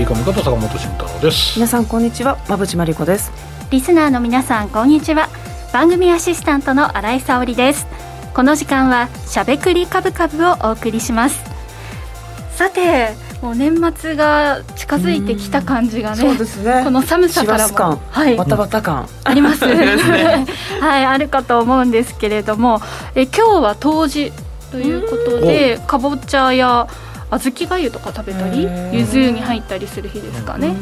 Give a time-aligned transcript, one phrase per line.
[0.00, 1.58] ビーコムこと坂本慎太郎です。
[1.58, 2.38] 皆さんこんにちは。
[2.48, 3.30] 馬淵真理子です。
[3.70, 5.28] リスナーの皆さんこんにちは。
[5.74, 7.86] 番組アシスタントの新井沙織です。
[8.32, 11.44] この時間はしゃべくりカブカブをお送りします。
[12.54, 13.10] さて
[13.42, 16.80] もう年末が近づいてきた感じがねそうですね。
[16.82, 17.74] この寒さからも。
[17.74, 19.66] 感、はい、バタバタ感、あります。
[20.80, 22.80] はいあるかと思うんですけれども
[23.14, 24.32] え今日は冬至
[24.70, 26.88] ということでかぼちゃや
[27.30, 30.74] 小豆がゆとか食べたりゆず湯に入ったりする日ですかね。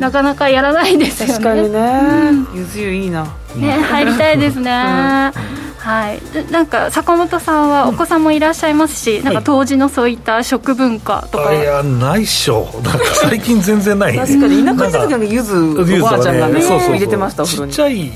[0.00, 1.32] なかなかやらないですよね。
[1.34, 3.24] 確かにね、ゆず湯いいな。
[3.54, 4.70] ね入りたいですね、
[5.78, 6.20] はい、
[6.50, 12.68] なんか坂本さんはお子さんもいらっしゃいますし、うん、なんか当時のそういった食文化とか、いやないっしょ。
[12.82, 14.16] なんか最近全然ない。
[14.16, 18.10] 確かに田舎行った時にゆずおばあちゃんがね入れてましたちっちゃい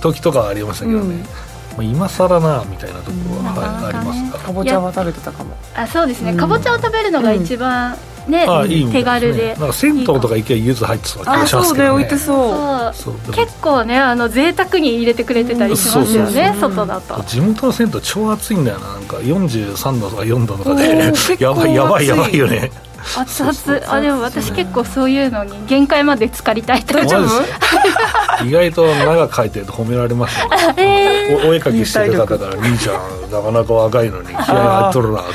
[0.00, 1.49] 時とかありましたけどね、うん
[1.80, 4.52] 今更なみたいなところは、はい、ありますか？
[4.52, 7.96] ぼちゃは食べてたかもあそうですね、かぼちゃを食べるのが一番、
[8.28, 8.46] ね、
[8.92, 9.54] 手軽で。
[9.54, 12.92] なんか銭湯とか行けば柚子入ってそうな気がしますけど、ね、置いてそ
[13.28, 13.32] う。
[13.32, 17.22] 結構ねあの贅沢に入れてくれてたりしますよね外だと。
[17.24, 18.92] 地元の銭湯超暑いんだよな。
[18.94, 21.12] なんか43度とか4度とかで。
[21.38, 22.70] やばいやばいやばいよね
[23.16, 23.92] 熱々。
[23.92, 35.30] あでも私結構そういうのに限界まで浸かりたいタイプ意外と長く書いてると褒められますよ、ね、 おお絵描きしてる方から「兄ちゃんなかなか若いのに 気合入っとるな」って。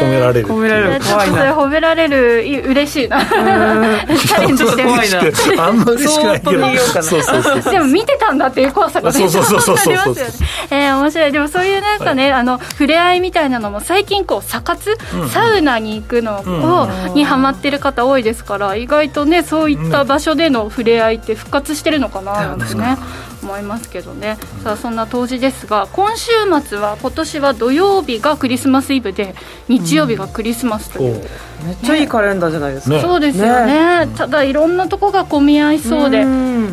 [0.00, 1.00] 褒められる褒められる。
[1.04, 1.54] 怖いな。
[1.54, 3.20] 褒められる嬉しいな。
[3.24, 5.66] チャレンジして怖いな。
[5.66, 6.66] あんま嬉しくないけど。
[7.02, 10.14] そうそうそうでも見てたんだっていう怖さがそうそうそうそうそう。
[10.14, 10.26] そう
[10.70, 11.32] えー、面白い。
[11.32, 14.96] でもそういうなんかね、あの触れ合いみたいなのも最近こうサ活、
[15.30, 22.96] サウナに行くのを、にハマってる方多いですから意外とねそういった場所での触れ合いって復活してるのかななんてね、
[23.42, 26.30] 思いますけどね、さあそんな冬至ですが今週
[26.62, 29.34] 末は今年は土曜日がクリスマスイブで
[29.68, 31.18] 日曜日がクリスマスという、う
[31.64, 36.22] ん、めっちゃいいカレンダーじゃないですか、ね、そうですよね、ね、ただいろんなとこが混み合いそうで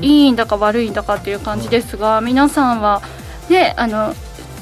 [0.02, 3.02] いいんだか悪いんだかっていう感じですが皆さんは
[3.50, 4.14] ねあの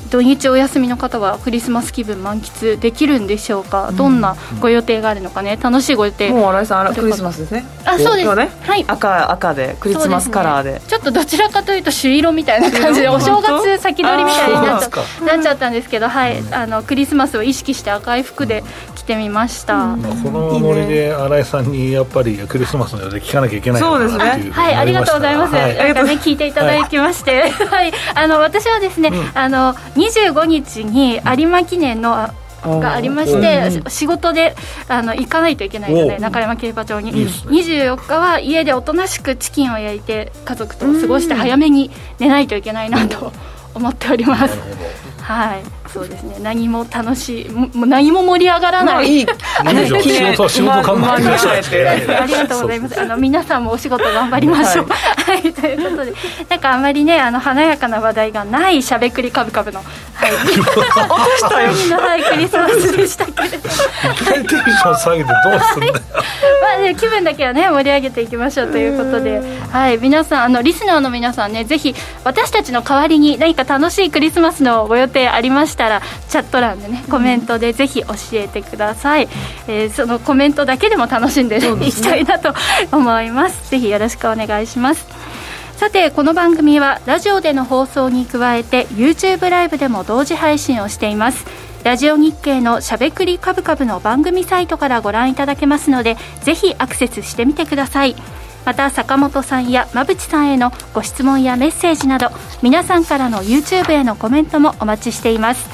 [0.10, 5.58] 土日お休みの方はクリスマス気分満喫できるんでしょうか、うん、どんなご予定があるのかね？
[5.62, 6.30] 楽しいご予定。
[6.30, 7.66] もう新井さんクリスマスですね。
[7.86, 8.36] あそうです。
[8.36, 18.64] ね、はい、赤赤でクリスマスカラーで、ね、ちょっとどちらかというと朱色みたいな感じで お正月先取りみたいになっちゃなったんですけど、はい、あのクリスマスを意識して赤い服で
[18.95, 24.24] 着てみました、うん、このノリで新井さんにやっぱりクリスマスの予定聞かなきゃいけないそうですね。
[24.52, 32.30] はいありがとうございます、はい、なんかね聞いていただきまして、はい、はい、あの私はですね、うん、あの25日に有馬記念の
[32.66, 34.56] がありまして仕事で
[34.88, 37.12] あの行かないといけないので中山競馬場に。
[37.12, 43.32] いい、ね、24日は家でおとなしくチキンを焼いて家族と過ごして早めに寝ないといけないなと
[43.76, 44.58] 思っております。
[45.22, 45.64] はい。
[45.96, 46.38] そうですね。
[46.42, 49.26] 何も楽しいもう何も盛り上がらない、い い。
[49.26, 51.88] 仕事仕事考えてください。
[51.88, 53.02] ありがとうございます。
[53.02, 54.88] あの皆さんもお仕事頑張りましょう。
[54.88, 56.14] はい、ということで
[56.50, 60.32] なんかあまりねあの華やかな話題がないしゃべくりかぶかぶのはい。
[60.36, 60.82] 落と
[61.38, 61.72] したよ。
[62.00, 65.94] はいクリスマスでしたけれどテンション下げてどうすんだよ、
[66.62, 69.42] まあね気分だけはね盛り上げていきましょうということで。
[69.72, 69.98] はい。
[69.98, 79.28] 皆さんあのリスナーの皆さんねぜひ私たちの代わりに何か楽しいクリスマスのご予定ありましたらチャット欄でねコメントでぜひ教えてください、
[79.68, 82.54] えー、そのコメントだけでも楽しんでいきたいなと
[82.92, 83.70] 思います。
[83.72, 85.06] ぜひよろしくお願いします。
[85.78, 91.46] さてこの番組はラジオでの放送に加えて YouTube ライブでも同時配信をしています。
[91.86, 98.16] ラジオ日経のしゃべくりカブカブの番組サイトからご覧いただけますのでぜひアクセスしてみてください
[98.66, 102.30] また坂本さんや馬淵さんへのご質問やメッセージなど
[102.62, 105.70] 皆さんからの YouTube へのコメントもお待ちしています。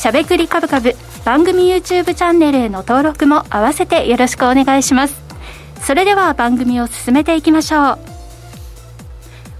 [0.00, 5.20] しゃべくりカブカブ番組 YouTube チャンネルへの登録も合わせてよろしくお願いします。
[5.82, 7.98] それでは番組を進めていきましょう。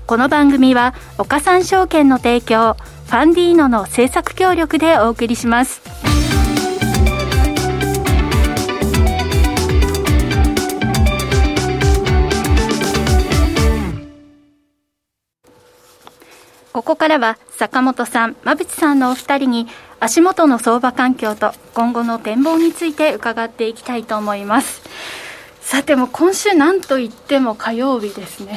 [0.06, 2.76] この番組は岡三証券の提供
[3.06, 6.09] ファンディーノの制作協力でお送りします。
[16.72, 19.66] ここからは坂本さん、馬淵さんのお二人に
[19.98, 24.82] 足元の相場環境と今後の展望について伺っていきたいと思います。
[25.60, 28.54] さても今週なんといっても火曜日ですね。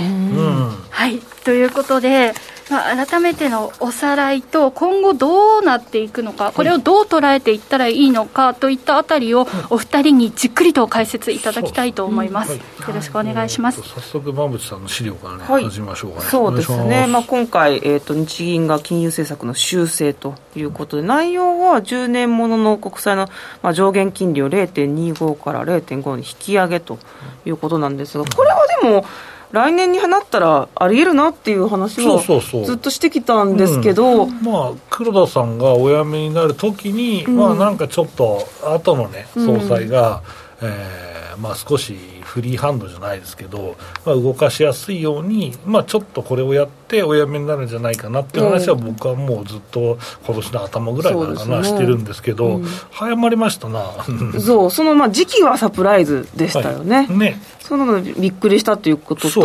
[0.90, 2.34] はいということで
[2.74, 12.54] まあ、改めてのおさらいと、今後どうなっていくのか、これをどう捉えていったらいいのかといったあたりを、お二人にじっくりと解説いただきたいと思います。
[12.54, 13.84] よろしくお願いします。
[13.84, 16.26] 早速、馬淵さんの資料からね、はい、始めましょうかね。
[16.26, 23.30] そうですね、まあ、今回、えーと、日銀が金融政策の修正ということで、内容は10年ものの国債の、
[23.62, 26.98] まあ、上限金利を0.25から0.5に引き上げと
[27.46, 29.06] いうことなんですが、これはでも、
[29.54, 40.24] 来年になったらありえるなっていう話はずっとしてきたんですけど、まあ、黒田さんがお辞めになるときに、うん、まあなんかちょっと後のね総裁が、
[40.60, 41.96] うん、えー、まあ、少し
[42.34, 43.76] フリーハンドじゃないですけど、
[44.08, 53.86] まあ、動かしやすいように、まあ、ちょっとこれをやってお辞めになるんじゃないかなっていう話は僕はもうずっと今年の頭ぐらいからかな、ね、してるんですけど、うん、早まりましたな。
[54.42, 57.40] そうそのまあ時期はサプライズでしたよね、はい、ね。
[57.60, 59.42] そのびっくりしたということと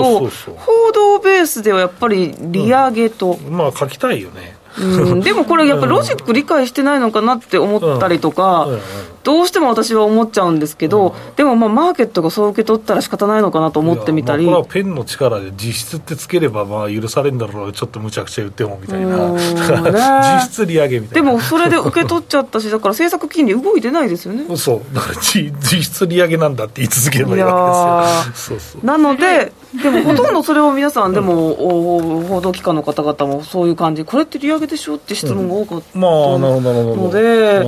[0.56, 8.68] 報道ベースではやっぱり利上げと、うん、まあ書きたいよねうん、でもこれやっぱロジック理解してないのかなって思ったりとか、
[9.24, 19.34] どうしても私は思っちゃうんですけど、でもまあマーケットがそう受け取ったら仕方ないのかなと思ってみたり、まあ、これはペンの力で実質ってつければまあ許されるんだろうちょっとむちゃくちゃ言ってもみたいな、
[20.40, 21.30] 実質利上げみたいな。
[21.30, 24.56] でもそれで受け取っちゃったしだから政策金利動いてないですよね。
[24.56, 24.94] そう。
[24.94, 28.58] だから実質利上げなんだって言い続ければいいわけですよ。
[28.58, 28.86] そうそう。
[28.86, 29.52] なので
[29.82, 37.64] でもほとんどそれを皆さん、でも、うん、報道機関の方々もそういう感じ、これって利上げでしょって質問が多かったので、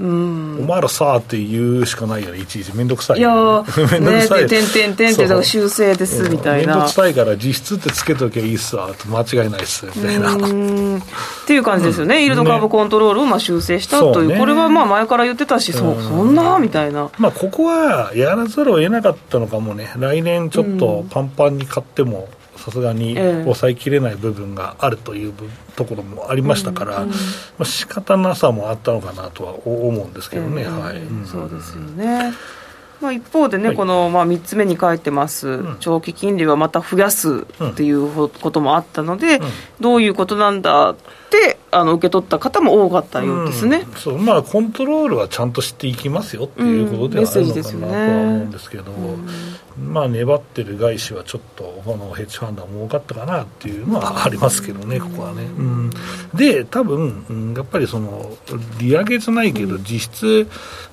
[0.00, 6.74] うん、お前らさって言うしかないよね、いちいち、面倒くさい、いやー、面倒くさい、ね、てんてんてんって、だから修正ですみたいな。
[6.76, 9.84] 面倒くさいから、実質ってつけときゃいいっすわ、間違いないっす。
[9.84, 10.34] みたいな。
[10.34, 10.38] っ
[11.46, 17.10] ていう感じですよね、うん、イールドカーブコントロールをまあ修正したという、ね、これはまあ前から言ってたし、そそんなみたいな。
[17.18, 22.26] まあ、ここはやらざるを得なかったのかもね、来年ちょっとパンパンに買っても。
[22.56, 25.34] さすがに抑えきれない部分があるという
[25.76, 27.16] ところもありましたから、うんうん、ま
[27.60, 32.32] あ仕方なさもあったのかなとは思うんですけどね、はい、そうですよね。
[33.00, 39.42] まあ、一方でね、はい、このまあ3つ目に書いてます、うん、長期金利はまた増やすっていうこともあったので、うん、
[39.80, 40.96] どういうことなんだっ
[41.30, 44.18] てあの受け取った方も多かったようですね、うん、そう。
[44.18, 48.92] まあ、コントロールはちゃんとしていきますよっていうことではあるのかなとは思うんですけど、
[49.78, 55.42] まあ、粘ってる外資はちょっとこのヘッジファンドは儲かったかなっていうのはありますけどね、ここはね。
[55.42, 55.90] うん、
[56.34, 58.36] で、多分やっぱりその
[58.78, 60.48] 利上げじゃないけど、実質、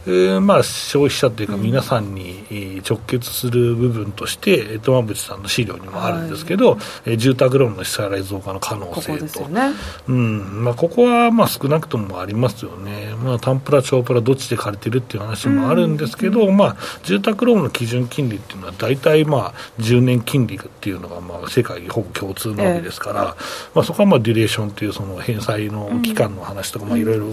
[0.06, 9.40] えー、まあ消費者というか、皆さんに直結する部分として、トマブチさんの資料にもあるんですけど、はい、住宅ローンの支払い増加の可能性と。
[9.40, 9.72] ここね、
[10.08, 10.64] うん。
[10.64, 27.28] まあ、ここはまあ少なくともありますよね、まあ、単プラ、長プラ、どっちで借りてるっていう話もあるんですけど、うん、まあ、住宅ローンの基準金利っていうのは、大体まあ10年金利っていうのがまあ世界ほぼ共通なわけですから、えー、まあ、そこはまあデュレーションっていうその返済の期間の話とか、いろいろ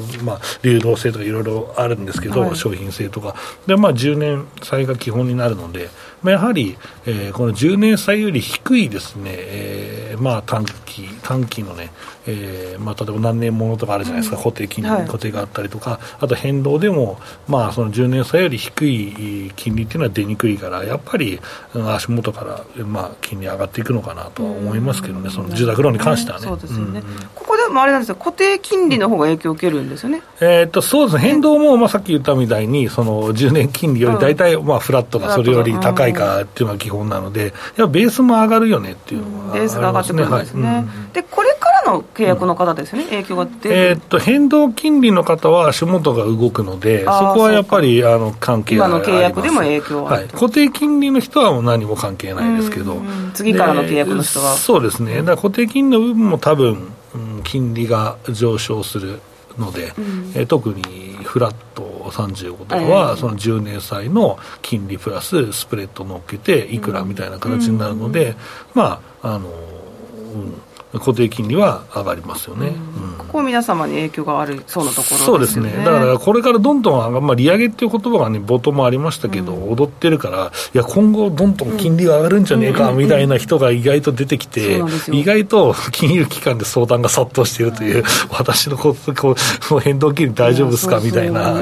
[0.62, 3.34] 流動性とかいろいろあるんですけど、はい、商品性とか、
[3.66, 5.90] でまあ、10年債が基本になるので、
[6.24, 6.76] まあ、やはり、
[7.06, 11.90] えー、この10年債より低いですね、えーまあ、短期短期のね、
[12.26, 21.40] えーまあ、例えば何年ものとかあるじゃないですか、うん、固定金利、はい、固定があったりとか、あと変動でも、まあ、その10年債より低い金利っていうのは出にくいから、やっぱり
[21.74, 26.46] 足元から、まあ、金利上がっていくのかなとは思いますけどね、その住宅ローンに関してはね。
[26.46, 27.02] そうですよね、
[27.34, 30.22] ここでもあれなんですよ、固定金利の方が影響を受けるんですよね。
[30.40, 40.68] えー、っとそうですね、変動も、まあ、さっき言ったみたいに、その10年金利より大体、まあ、フラットがそれより高いかっていうのが基本なので、やベースも上がるよねっていうのは、ベースが上がってくるんですね。
[40.68, 53.02] はい、でこれからの契約の方ですよね、影響が出えー、っと変動金利の方は足元が動くので、そこはやっぱりあの関係があります今の契約でも影響は、はい、固定金利の人はもう何も関係ないですけど、
[53.34, 54.56] 次からの契約の人は。
[54.56, 59.20] そうですね、だ固定金利の部分も多分、うん、金利が上昇する
[59.58, 60.82] ので、うん、え特に
[61.22, 68.36] フラット35とかは、その10年債の金利プラススプレッド乗っけていくらみたいな形になるので、
[68.74, 70.54] まああの、うん
[70.98, 72.70] 固定金利は上がりますよね、う
[73.14, 84.80] ん、ここ皆様に影響があるそうなところ、ね、そうですね、だからこれからどんどん、まあ、利上げっていう言葉がね、冒頭もありましたけど、うん、踊ってるから、いや、今後、どんどん金利が上がるんじゃねえかみたいな人が意外と出てきて、
[85.12, 89.36] 意外と 金融機関で相談が殺到しているという、私のここ
[89.76, 91.54] う変動金利大丈夫ですかみたいな。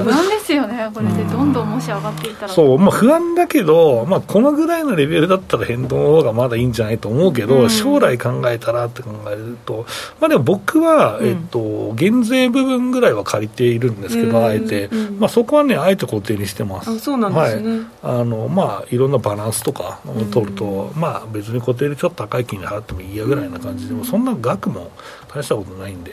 [0.91, 9.87] これでどんどんもし上がっていったら、そう、まあ、不安だけど、まあ、このぐらいのレベルだったら変動の方がまだいいんじゃないと思うけど、うん、将来考えたらって考えると、
[10.21, 16.91] まあ、でも僕は、えっと、減税部分ぐらいは借りているんですけど、あえて、まあ、そこはね、あえて固定にしてます。
[16.91, 24.91] あそうなんですね、はい、あのまあ、いろんなバランスとかを取ると、まあ、別に固定でちょっと高い金利払ってもいいやぐらいな感じでも、そんな額も
[25.29, 26.13] 大したことないんで。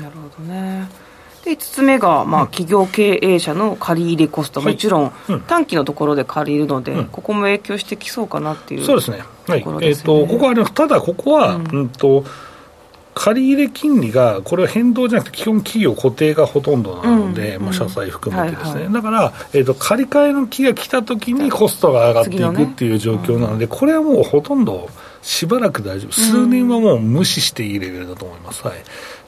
[0.00, 0.88] なるほどね
[1.50, 5.12] で5つ目が、まあ、企業経営者の借り入れコスト、もちろん、
[5.46, 12.24] 短期のところで借りるので、ここも影響してきそうかなっていうそうですね、はい、えーと、ここは、ね、ただここは、うん、うんと
[13.12, 24.88] 借入金利が、これは変動じゃなくて、基本企業固定がほとんどなので、うん、まあ、社債含めてですね、だから、えーと、借り換えの期が来たときにコストが上がっていくっていう状況なので、これはもうほとんど
[25.22, 28.66] しばらく大丈夫、数年はもう無視していいレベルだと思います。
[28.66, 28.74] はい。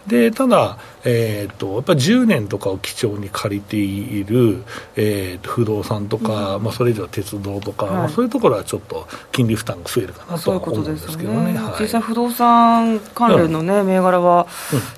[0.07, 4.63] でただ、えーと、やっぱり10年とかを基調に借りている、
[4.97, 14.47] えー、不動産とか、うん、まあ、それ以上鉄道とか、はい、まあ、そういうところはちょっと金利負担が増えるかなとは思うんですけどね、ねはい、実際、不動産関連の、ね、うん、銘柄は、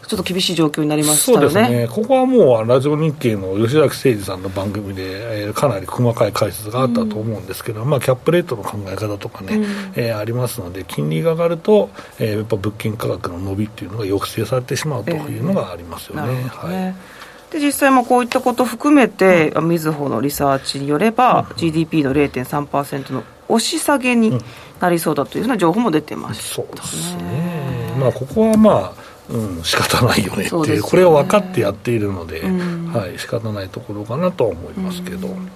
[0.06, 1.88] ちょっと厳しい状況になりましたよね、そうですね。
[1.90, 9.64] ここはもうラジオ日経の吉崎誠二さんの番組で、えー、かなり細かい解説があったと思うんですけど、うん、まあ、キャップレートの考え方とかね、うん、
[9.96, 16.22] えー、ありますので、金利が上がると、えー、やっぱ物件価格の伸びっていうのが抑制されてしまうというのがありますよね。
[16.28, 16.94] えー、はい。
[17.50, 24.40] で実際もこういったことを含めて、うん、みずほのリサーチによれば、うん、GDP の0.3%の押し下げに
[24.80, 35.50] なりそうだというふうな情報も出てます、ね、そうですね、まあ、ここはまあうん、仕方ないよねっていう、ね、これを分かってやっているので、うん、はい、仕方ないところかなとは思いますけど、うん、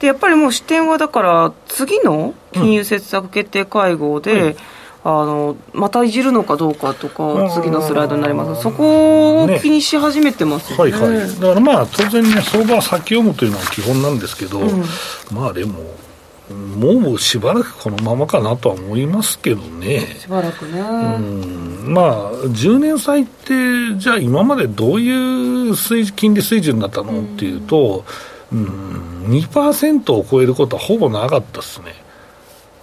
[0.00, 4.56] でやっぱりもう視点はだから次の金融政策決定会合で、うん
[5.04, 8.62] あのまたいじるのかどうかとか、次のスライドになります。
[8.62, 14.84] そこを気にし始めてますよね、ねはいはい、だからまあ、当然ね、相場は先読むというのは基本なんですけど、うん、
[15.32, 15.80] まあでも、
[16.52, 20.06] もうしばらくこのままかなとは思いますけどね。
[20.20, 20.80] しばらくね。
[20.80, 20.84] う
[21.18, 28.04] ん、まあ、10年債って、じゃあ今までどういう水金利水準だったの、うん、っていうと、
[28.52, 31.94] うん、2%を超えることはほぼなかったですね。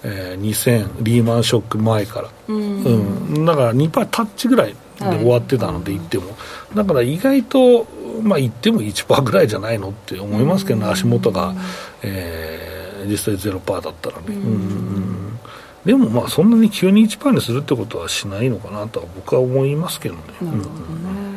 [0.04, 6.36] えー、2000リーマンショック前から、うん、うん、だから2%タッチぐらいで終わってたので、言っても、
[6.74, 7.86] だから意外と、
[8.22, 11.54] まあ、言っても1%ぐらいじゃないのって思いますけどね、足元が、
[12.02, 14.24] えー、実際0%だったらね。
[14.28, 15.40] うん。
[15.86, 20.22] でもまあそんなに急に1%にするってことはしないのかなとは僕は思いますけどね。
[20.42, 21.29] なるほどね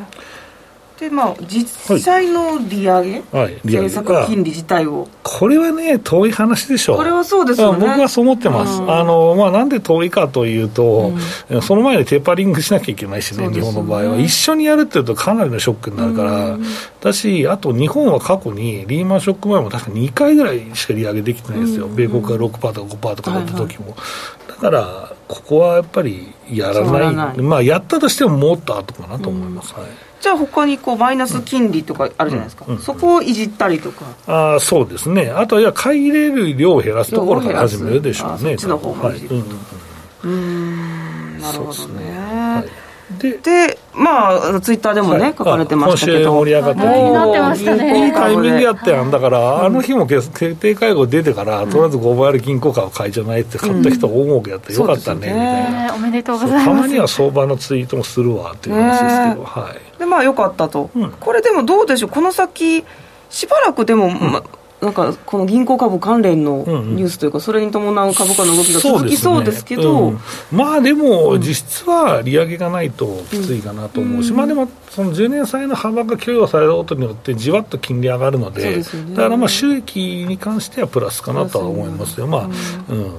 [1.02, 5.08] でまあ、実際の利上げ、はい、政策金利自体を。
[5.24, 11.12] これはね、遠い話でしょう、これはそうですよ、ね、僕はそう思ってます、うん、あのまあ、なんで遠いかというと、
[11.50, 13.54] うん、その前にテーパリングしなきゃいけないしね、ね。
[13.54, 16.64] 日本の場合は、一緒にやるっていうと、かなりのショックになるから、うん、
[17.00, 23.86] だし、あと日本は過去にリーマンショック前も確か2回ぐらいしか利上げできてないですよ、米国が6%とか5%とかだった時も。
[23.86, 24.04] はいは
[24.46, 27.38] い、だからここはやっぱりやらない。
[27.38, 29.74] まあ、やったとしてももっと後かなと思います。
[29.74, 34.04] はいじゃあ他にこうマイナス金利とかあるじゃないですか、うんうん、そこをいじったりとか。
[34.54, 35.30] あそうですね。
[35.30, 38.38] あとは買い入れる量を減らすところから始めるでしょうね。
[38.38, 39.44] そっちの方もいじる、はい、
[40.24, 42.91] うんなるほどね、はい
[43.22, 46.34] ででまあツイッターでもね、書かれてましたけど。
[46.34, 49.10] 盛り上がっていいタイミングやったやん。
[49.10, 56.64] だから、あの日も決定会合出てから、とりあえず5倍ある銀行株買いじゃないって買った人大儲けやってよかったね、みたいな、おめでとうございます。
[56.66, 62.10] たまには相場のツイートもするわっていう話ですけど、はいでまあよかったと、これでもどうでしょう。
[62.10, 62.84] この先
[63.30, 64.42] しばらくでも、ま
[64.82, 70.18] なんかこの銀行株関連のニュースというか、それに伴う株価の動きが続きそうですけど、ね。
[70.50, 82.26] うん、まあでも、実質は利上げがないときついかなと思うし、うん、まあでも、その10年債の幅が許容されることによって、じわっと金利上がるので、ね、だからまあ収益に関してはプラスかなとは思いますよ。
[82.26, 82.42] まあ
[82.88, 83.12] うん。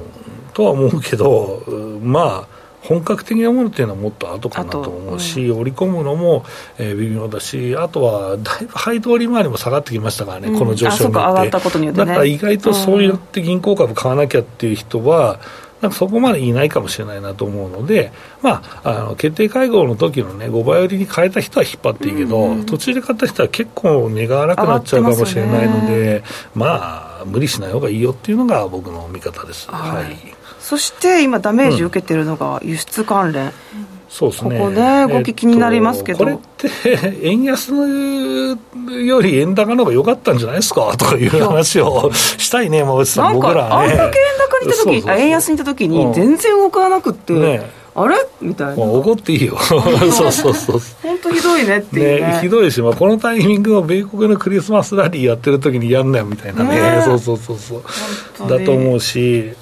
[0.54, 1.64] とは思うけど、
[2.04, 2.53] まあ、
[2.84, 6.46] 本格的なものっていうのはもっと後かなと思うし、うん、織り込むのも、
[6.78, 11.34] えー、微妙だし、あとはだいぶ配当利回りも下がってきましたからね、うん、この上昇によっ
[11.72, 11.80] て。
[11.80, 15.40] ね、だから意外とそうやって銀行株買わなきゃっていう人は、
[15.84, 26.24] なんかそこまでいないかもしれないなと思うので、まあ、あの決定会合の時のね、5倍売りに変えた人は引っ張っていいけど、うん、途中で買った人は結構値が荒くなっちゃうかもしれないので、ね、
[26.56, 29.70] まあ、無理しない方がいいよっていうのが僕の見方です。
[29.70, 33.52] はい、はいそして今、ダメージ受けてるのが輸出関連、うん、
[34.08, 40.96] そうですね、ここね、動き気になりますけど、えっと、これって、円安より円高の方が良かったんじゃないですか？
[40.98, 43.70] とかいう話をしたいね、さん、僕らね。
[43.72, 47.34] あんだけ円高にいた時円安にいた時に、全然動かなくって。
[47.34, 48.16] うんねあれ？
[48.42, 48.84] みたいな。
[48.84, 49.58] 怒っていいよ。
[49.62, 50.82] そうそうそう。
[51.04, 57.02] 本当ひどいねっていうね、ね、ひどいし、まあ、このタイミングを米国のクリスマスラリーやってる時にやんなよみたいなね、ね。
[57.06, 58.50] そうそうそうそう。
[58.50, 59.54] だと思うし、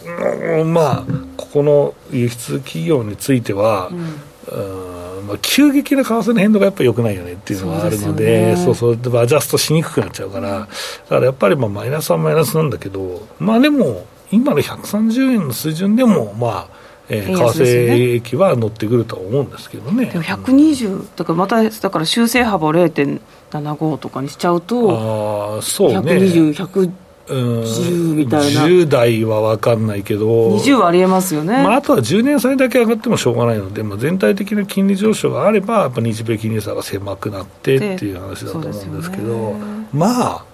[0.59, 10.67] うん、まあここの輸出企業については、うん、まあ、急激な為替の変動がやっぱりよくないよねっていうのがあるので、そうそう、ね、アジャストしにくくなっちゃうから、だ
[11.09, 20.05] からやっぱりまあマイナスはマイナスなんだけど、まあでも、今の130円の水準でも、まあ、えー、為替益は乗ってくるとは思うんですけどね。
[20.05, 26.91] でも120、だからまた、だから修正幅を0.75とかにしちゃうと、あそうね、120、110。
[27.27, 28.65] 10みたいな。
[28.65, 30.57] 10台は分かんないけど。
[30.57, 39.55] 20はありえますよね、まあ、あとは10年債だけ上がってもしょうがないので、まあ、全体的な金利上昇があればやっぱ日米金利差が狭くなってっていう話だと思うんですけど、
[39.93, 40.45] まあ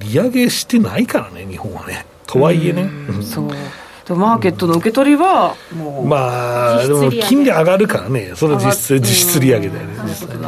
[0.00, 2.04] 利上げしてないからね日本はね。
[2.26, 2.90] とはいえね、
[3.22, 3.50] そう
[4.16, 8.32] マーケットの受け取りはもう、まあでも金利上がるからね。
[8.34, 10.44] その実質実質利上げだよね、実際ね、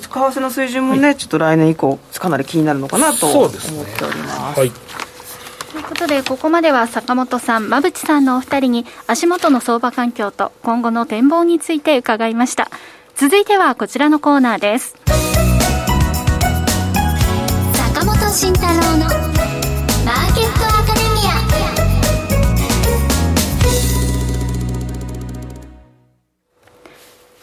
[0.00, 3.58] 為替の水準もね、ちょっと来年以降かなり気になるのかなと思って
[4.04, 4.60] おります。
[4.60, 4.70] はい。
[4.70, 12.70] ということで、ここまでは坂本さん、馬淵さんのお二人に足元の相場環境と今後の展望について伺いました。
[13.16, 14.94] 続いてはこちらのコーナーです。
[17.94, 19.06] 坂本慎太郎の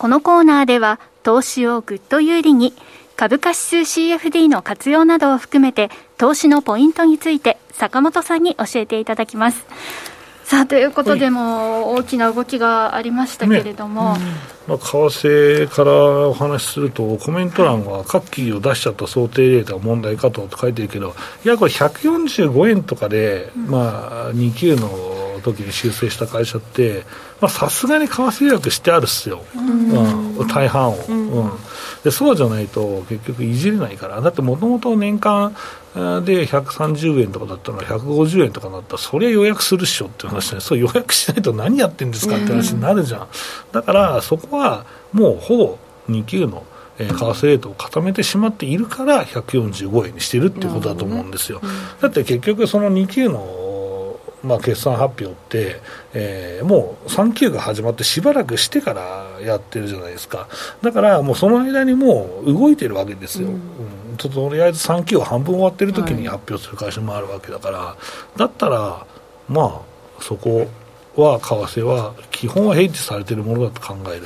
[0.05, 2.75] このコーナーでは投資をぐっと有利に
[3.15, 9.65] 株価指数 CFD の活用などを含めて投資のポイントについて坂本さんに教えていただきます。
[10.43, 14.19] さあということでも大きな動きがありましたけれども、ね
[14.67, 15.91] うん、まあ、為替から
[16.29, 24.88] お話しするとコメント欄は各企業出しちゃった想定データが問題かと書いてるけどいやこれ145円とかで、まあ、2級の
[25.41, 27.05] 時に修正した会社って
[27.49, 31.51] さすがに為替予約してあるっすよ、うん、うん、大半を、うん、うん、
[32.03, 34.21] でそうじゃないと結局いじれないから。
[34.21, 35.53] だってもともと年間
[35.93, 38.93] で130円とかだったのが150円とかだった。
[38.93, 43.27] らそりゃ予約するっしょって話で、そう予約しないと何やってんですかって話になるじゃん、
[43.71, 45.77] だからそこはもうほぼ
[46.09, 46.65] 2級の
[46.97, 53.64] えー、為替レートを固めてしまっているから145円にしてるっていうことだと思うんですよ、ねうん、だって結局その2級の
[54.45, 55.81] まあ、決算発表って、
[56.13, 60.47] えー、もう3級が始まってしばらくしてからやってるじゃないですか、
[60.81, 63.57] だからもうその間にもう動いてるわけですよ、うん、う
[64.13, 67.97] ん、とりあえず3級半分終わってる時に発表する会社もあるわけだから、は
[68.35, 69.05] い、だったら、
[69.49, 70.67] まあ、そこ
[71.15, 74.24] は為替は基本はヘッジされているものだと考える、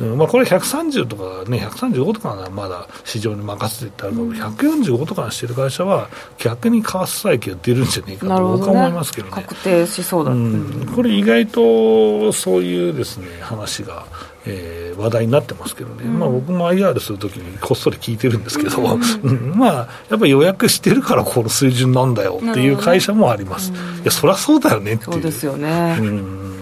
[0.00, 14.06] うん、まあ、これ130とかね135とかはまだ市場に任せてってあるけど、うん、145とかにしてる会社は逆に為替差益が出るんじゃないかと僕は思いますけどね、ね、確定しそうだ、うん、これ意外とそういうですね話が
[14.46, 19.72] えー、話題になってますけどね、うん、まあ、僕も IR するときにこっそり聞いてるんですけど、うん、まあ、
[20.08, 25.12] やっぱり予約してるからこの水準なんだよっていう会社もあります、ね、いや、そりゃそうだよねっていう。
[25.12, 26.58] そうですよね、うん、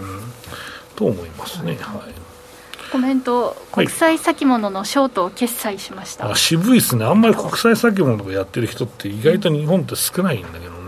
[0.95, 1.77] と思いますね。
[1.81, 2.19] はい。
[2.91, 10.78] コメント、国際先物のショートを決済しました、はい、あ渋いですね、あんまり国際先物とかやってる人って意外と日本って少ないんだけどね、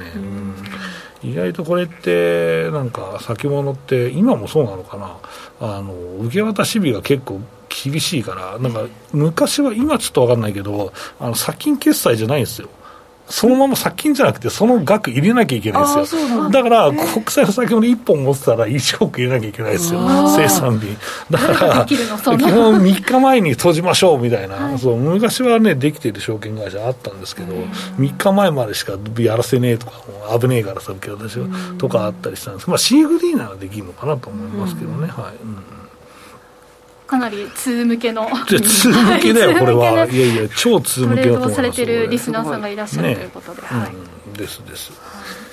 [1.23, 5.17] 意外とこれって、なんか先物って、今もそうなのかな、
[5.59, 5.93] あの
[6.25, 12.69] 受け渡し日が結構厳しいから、なんか昔は、今ちょっと分かんないけど、あの先金決済じゃないんですよ。
[13.29, 16.49] そのまま殺金じゃなくて、その額入れなきゃいけないんですよ。
[16.49, 20.01] だから、国債の先物1本持ってたら、1億入れなきゃいけないですよ、
[20.35, 20.97] 生産日。
[21.29, 27.53] だから、基本3日前に閉じましょうみたいな、はい、そう昔はね、できている証券会社あったんですけど、
[27.97, 30.01] 3日前までしかやらせねえとか、
[30.39, 31.37] 危ねえからさ、受け渡し
[31.77, 32.69] とかあったりしたんです。
[32.69, 35.07] まあ、CFD ならできるのかなと思いますけどね。
[35.07, 35.43] はい。
[35.43, 35.80] うん
[37.11, 38.25] かなり通向けの。
[38.47, 40.07] 通向けだよこれは。
[40.07, 43.61] いやいや超通向けだと思いますされてるリスナーさんがいらっしゃるということで、
[44.37, 44.93] ですです。
[44.93, 45.50] はい、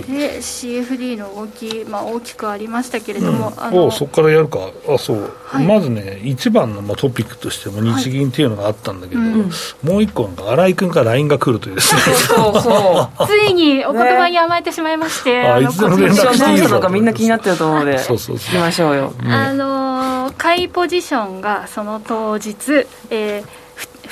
[0.00, 4.70] で CFD の動き、まあ、大きくありましたけれども、うん、あのそこからやるか。
[4.88, 9.30] あそう、はい、まずね一番のまあトピックとしても日銀っていうのがあったんだけど、はい。
[9.30, 9.50] うん、
[9.82, 12.00] もう一個なんか新井君から LINE が来るというですね。
[12.00, 18.54] そうそう ついにお言葉に甘えてしまいまして、ね、あいつでも連絡していいのかみんな気になってると思うのでそうそうそう。
[18.54, 23.61] 行きましょうよ、ね、あの買いポジションがその当日、えー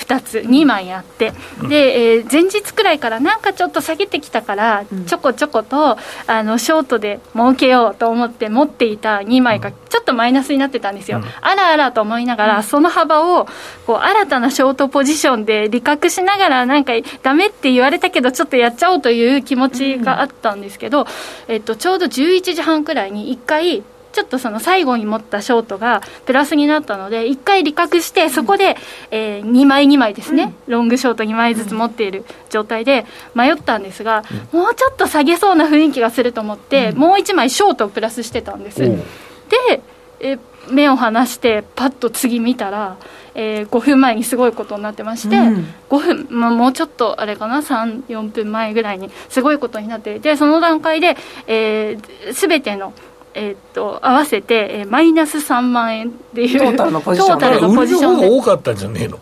[0.01, 1.33] 2つ2枚あって、
[1.69, 13.47] で、えー、前日くらいからなんかちょっと下げてきたからちょこちょことあのショートで儲けようと思って持っていた2枚がちょっとマイナスになってたんですよ、あらあらと思いながらその幅を
[13.87, 21.07] こう新たなショートポジションで利確しながらなんかダメって言われたけどちょっとやっちゃおうという気持ちがあったんですけど、
[21.49, 28.77] えっと、ちょうど11時半くらいに1回ちょっとその最後に持ったショートがプラスになったので、1回利確して、そこで、
[29.11, 38.81] えー、2枚2枚ですね、うん、ロングショート2枚ずつ持っている状態で迷ったんですが、うん、もうちょっと下げそうな雰囲気がすると思って、うん、もう1枚ショートをプラスしてたんです。
[38.81, 39.83] で、
[40.21, 42.97] え目を離して、パッと次見たら、
[43.35, 52.93] えー、5分前にすごいことになってまして、うん、5分、まあ、もうちょっとあれかな？34分前ぐらいにすごいことになってでその段階で、えー、全ての
[53.35, 56.59] えー、っと合わせて、えー、マイナス3万円っていう。
[56.59, 57.39] トータルのポジション。
[57.39, 59.19] トータルのポジションで多かったんじゃねえの？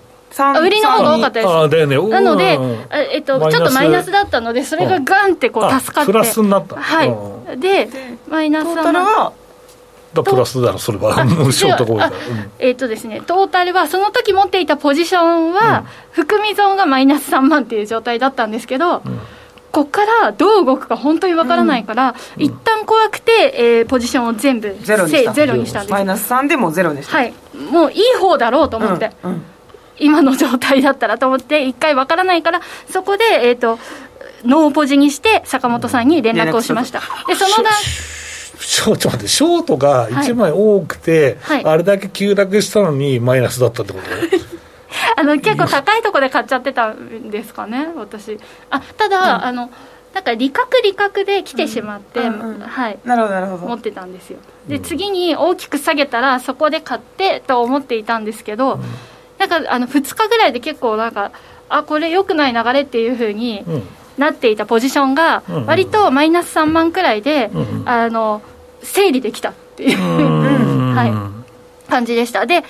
[0.61, 1.49] 売りの方が多かったです。
[1.49, 2.59] あだよ、ね、なので、
[3.13, 4.11] えっと、ちょっとマイナス。
[4.11, 6.13] だったのでそれがガンってこう助かって。
[6.13, 6.77] プラスになった。
[6.77, 7.59] はい。
[7.59, 7.89] で
[8.29, 9.33] マイナス3万。
[10.15, 11.15] だプラスだろそれは。
[11.53, 12.17] ショートゴール
[12.59, 19.03] えっ、とですねトータルはその時持っていたポジションは、含み損がマイナス3万っていう状態だったんですけど、
[19.71, 25.33] ここからどう動くか本当にわからないから、うん、一旦怖くて、えー、ポジションを全部ゼロにした。
[25.33, 25.93] ゼロにしたんです。
[25.93, 27.17] マイナス3でもゼロにした。
[27.17, 27.33] はい。
[27.71, 29.43] もういい方だろうと思って、うんうん、
[29.99, 33.79] 今の状態だったらと思って一回わからないからそこでえっ、ー、と
[34.45, 37.73] ノーポジにして坂本さんに連絡をしました、でその段
[38.61, 41.65] ちょっと待って、ショートが1枚多くて、はい。
[41.65, 44.49] はい、あれだけ急落したのにマイナスだったってこと？
[45.17, 48.39] あの結構高いところで買っちゃってたんですかね、私。
[48.71, 49.71] あただ、うん、あの
[50.15, 53.67] なんか利確利確で来てしまって、うんうんうん、はい、なるほどなるほど。
[53.67, 54.39] 持ってたんですよ。
[54.69, 58.83] で次に大きく下げたらそこで買ってと思っていたんですけど、うん、
[59.39, 61.33] なんかあの2日ぐらいで結構なんか
[61.69, 63.65] あこれ良くない流れっていうふうに
[64.17, 68.43] なっていたポジションが割とマイナス3万くらいで、うんうん、あの
[68.83, 69.99] 整理できたっていう
[70.95, 71.07] は
[71.87, 72.47] い、感じでした。
[72.47, 72.65] で、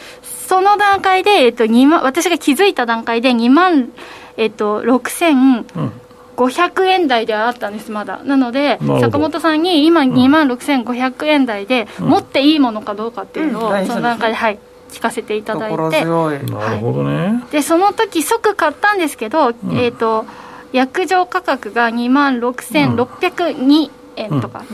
[0.48, 3.90] その段階で、えっと、2万、私が気づいた段階で2万、
[4.38, 8.20] えっと、6500円台ではあったんです、まだ。
[8.24, 14.58] なので、坂本さんに今2万6500円台で、持っていいものかどうかっていうのを、その段階で、はい。
[14.90, 20.24] 聞かせていただいて、なるほどね、でその時即買ったんですけど、えっ、と
[20.72, 24.64] 約定価格が2万6602円とか、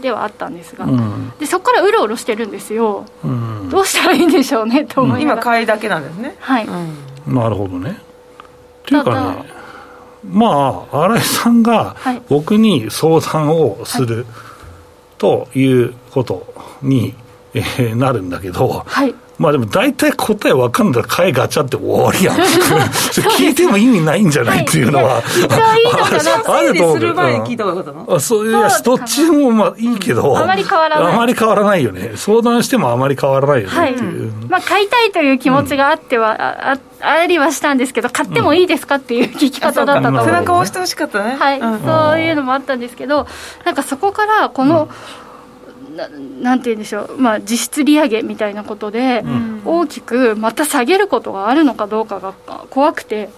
[0.00, 6.36] ではあったんですが、うん、でそこからうろうろしてるんですよ、うん、どうしたらいいんでしょうねと思い今買いだけなんですね。
[6.40, 6.66] はい、
[7.26, 7.90] なるほどね。
[7.90, 9.60] っていうかね
[10.28, 11.96] まあ新井さんが
[12.28, 14.26] 僕に相談をする、
[15.20, 16.46] ということ
[16.82, 17.14] に、
[17.52, 22.36] えー、なるんだけど、はい、まあでも大体答え分かんだら買いガチャって終わりやん。
[23.38, 25.22] 聞いても意味ないんじゃないっていうのは、
[26.46, 26.98] あると思う。
[26.98, 32.12] する前に聞いた方がよかったのそういやどっちもまあいいけど、あまり変わらないあまり変わらないよね。
[32.16, 41.36] 相談してもあまり変わらないよねっていう、まあ買いたいという気持ちがあっては、あありはしたんですけど買ってもいいですかっていう聞き方だったと思う、背中を押してほしかったね。
[41.40, 43.26] はい、そういうのもあったんですけど
[43.64, 44.86] なんかそこからこの、な
[46.08, 49.24] なんて言うんでしょう、まあ、実質利上げみたいなことで、
[49.64, 52.32] 大きくまた下げることがあるのかどうかが
[52.70, 53.28] 怖くて。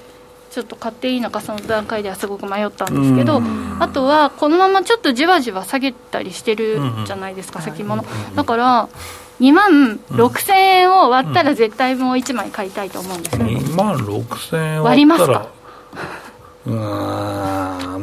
[0.52, 3.40] ちょっと買っていいのかその段階ではすごく迷ったんですけど、
[3.80, 8.88] あとはこのままちょっとじわじわ下げたりしてるじゃないですか、先物、だから
[9.40, 15.46] 2万6000円を割ったら絶対もう1枚買いたいと思うんですよ、2万6000円割りますか？
[16.66, 16.74] うん。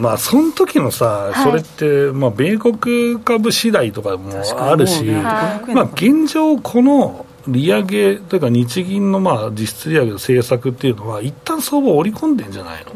[0.02, 5.22] まあその時のさ、はい、それって、まあ、米国株次第とかもあるし、ね。
[5.22, 12.92] はい、まあ、現状、この利上げというか、日銀のまあ実質利上げの政策っていうのは、一旦相場を織り込んでんじゃないの。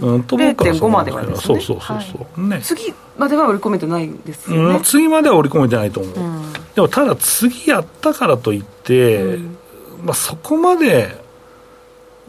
[0.00, 9.56] うん、と僕はそまでは、ね、そうそうそうそう、はい、ね、次までは織り込めてないんですよね、うん、次までは織り込めてないと思う、うん、でもただ次やったからといって、うん、
[10.04, 11.20] まあ、そこまで、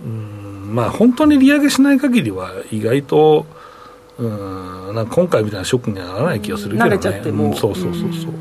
[0.03, 0.38] うん
[0.69, 3.45] まあ、本当に利上げしない限りは、意外と、
[4.17, 8.33] うん、なんか今回みたいなショックにはならない気がするけどね、慣れちゃっても、うん、そうそうそうそう、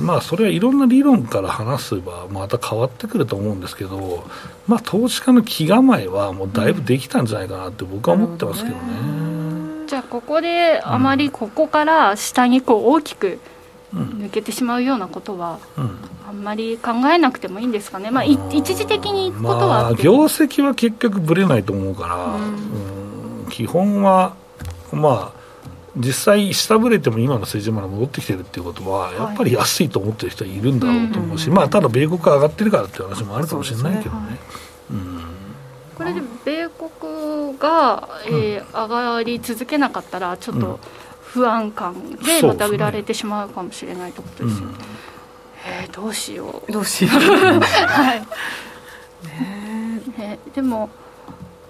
[0.00, 4.24] うん、まあ、それはいろんな理論から話せば、また変わってくると思うんですけど、
[4.66, 8.82] まあ、投資家の気構えは、もうだいぶできたんじゃないかなって、僕は思ってますけどね。
[9.86, 13.38] じゃあ、ここであまりここから下にこう大きく
[13.96, 15.58] 抜けてしまうようなことは、
[16.28, 24.34] あんまり考えなくてもいいんですかね、まあ、一時的に行くことはあ、業績は結局ぶれないと思うから、うん、基本は、
[24.92, 25.36] まあ、
[25.96, 34.38] 実際、下振れても今の水準まで戻ってきてるっていうことは、やっぱり安いと思ってる人はいるんだろうと思うし、まあ、ただ、米国が上がってるからっていう話もあるかもしれないけどね。
[35.96, 40.78] これで米国が、えー、上がり続けなかったら、ちょっと
[41.36, 44.74] 不安感でまた売られてしまうかもしれないということですよね。
[45.68, 46.72] えー、どうしよう。
[46.72, 47.20] どうしよう。
[47.60, 48.20] はい。
[49.26, 50.88] ねねでも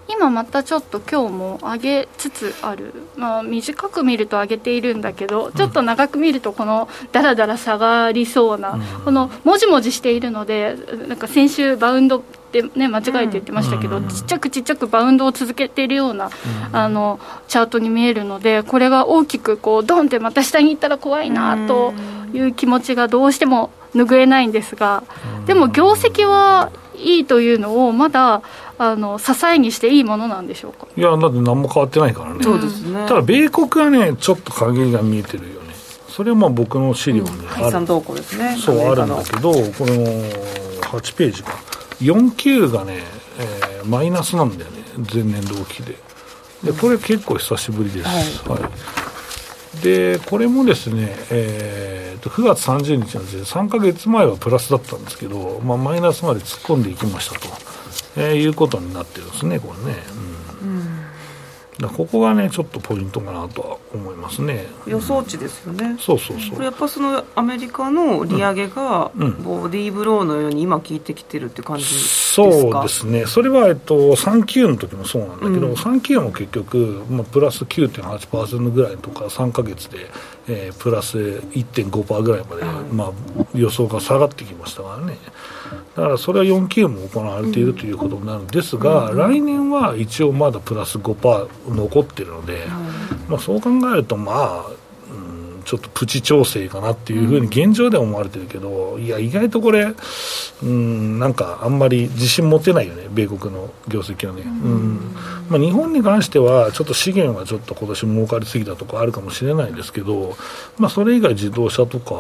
[0.09, 10.77] 今またちょっと今日も上げつつある、まあ、短く見ると上げているんだけどちょっと長く見るとこのだらだら下がりそうな、うん、このもじもじしているので
[11.09, 16.31] なんか先週バウンドってね間違えて言ってましたけど、うん、ちっちゃくちっちゃくバウンドを続けているような、
[16.71, 21.93] うん、あのチャートに見えるのでこれが大きくこうドンってまた下に行ったら怖いなと
[22.33, 25.03] いう気持ちがどうしても拭えないんですが
[25.47, 28.43] でも業績はいいというのをまだ
[28.79, 30.87] あの支えにしていいものなんでしょうか？
[30.97, 32.43] いやだって何も変わってないからね。
[32.43, 33.07] そうですね。
[33.07, 35.75] ただ米国はねちょっと陰りが見えてるよね。
[36.09, 38.57] それはまあ僕の資料にある、うん、動向ですね。
[38.59, 39.63] そうあるんだけどこの
[40.81, 41.53] 8ページか
[42.01, 43.01] 49がね、
[43.39, 44.83] えー、マイナスなんだよね
[45.13, 45.97] 前年同期で。
[46.65, 48.71] でこれ結構久しぶりです、はい、は
[49.79, 57.47] い、でこれもですね、えー、と9月30日なんで3か月前はプラスだったんですけど、まあ、マイナスまで突っ込んでいきましたと、
[58.17, 60.36] えー、いうことになってるんですねこれね、うん、うん
[61.95, 64.67] ここがねちょっとポイントかなとは思いますね。
[64.87, 66.51] 予想値ですよね、うん、そうそうそう。
[66.53, 69.11] これやっぱそのアメリカの利上げが
[69.45, 72.51] ボディーブローのように今効いてきてるって感じですか？
[72.51, 73.27] そうですね。
[73.27, 80.11] それは、えっと、3級の時もそうなんだけど、うん、3級も結局、まあ、プラス9.8%ぐらいとか3か月で、
[80.49, 83.13] えー、プラス1.5%ぐらいまで、まあ、
[83.55, 85.19] 予想が下がってきましたからね
[85.97, 92.67] だからそれは4級も行われているということになるんですが、来年は一応まだプラス5%残ってるので、
[93.29, 94.67] まあ、そう考えると、まあ、
[95.67, 99.93] ちょっとプチ調整かなっていうふうに現状では思われてるけど、いや、意外とこれ、
[100.63, 104.43] うん、なんかあんまり自信持てないよね、米国の業績はね。
[104.43, 105.17] うん
[105.49, 110.37] まあ、日本に関しては、ちょっと資源はちょっと今年儲かりすぎたとかあるかもしれないですけど、
[110.79, 112.15] まあ、それ以外、自動車とか、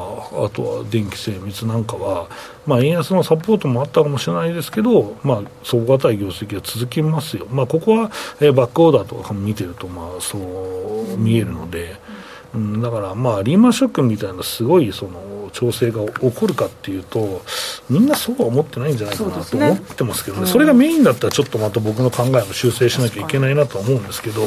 [0.44, 2.28] あとは電気精密なんかは、
[2.66, 11.96] まあ、円安のサポートもあったかもしれないですけど、まあ、底堅い業績が続きますよ、まあ、ここは、えー、バックオーダーとか見てると、まあ、そう見えるので。
[12.10, 12.15] うん、
[12.80, 17.42] だからまあリーマンショックみたいなすごいその調整が起こるかっていうと
[17.88, 24.42] みんなそうは思ってないんじゃないかなと思ってますけどね、ねそれがメインだったらちょっとまた僕の考えも修正しなきゃいけないなと思うんですけど、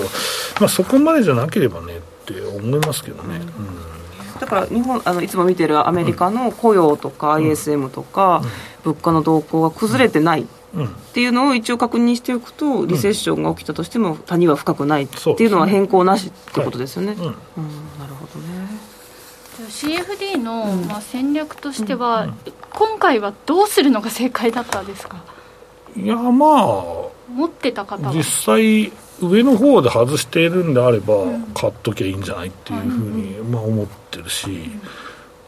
[0.59, 3.37] まあ、そこまでじゃなければねって思いますけどね。
[3.37, 4.39] うん。
[4.39, 8.41] だから日本あのいつも見てるアメリカの雇用とか ISM とか、
[8.83, 10.47] 物価の動向が崩れてないっ
[11.13, 17.15] ていうのを一応確認しておくと、リセッションが起きたとしても、谷は深くないっていうのは変更なしってことですよね。
[17.19, 17.35] うん、
[19.69, 22.33] CFD の、まあ、戦略としては、
[22.71, 25.23] 今回はどうするのが正解だったんですか？
[25.95, 26.63] いやまあ
[27.33, 28.13] 持ってた方は。
[28.13, 31.15] 実際上の方で外しているんであれば、
[31.53, 34.81] 買っときゃいいんじゃないっていうふうに、まあ、思ってるし、うん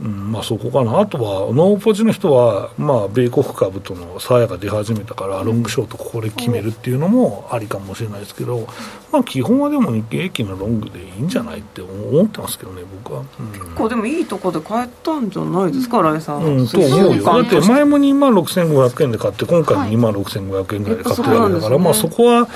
[0.01, 8.67] まあ、そこかな、あとはノーポジの人は、まあ、米国株との差やが出始めたから、ロングショートここで決めるっていうのもありかもしれないですけど、
[9.11, 13.21] まあ、基本はでも日経平均のロングでいいんじゃないって思ってますけどね、僕は。
[13.39, 16.43] うん、結構でもいいとこで買えたんじゃないですか、新井さん。
[16.43, 22.47] うん、と思うよ、だって前も2万6500円で買って、今回も2万6500円ぐらいで買ってるわけだから、まあ、そこは、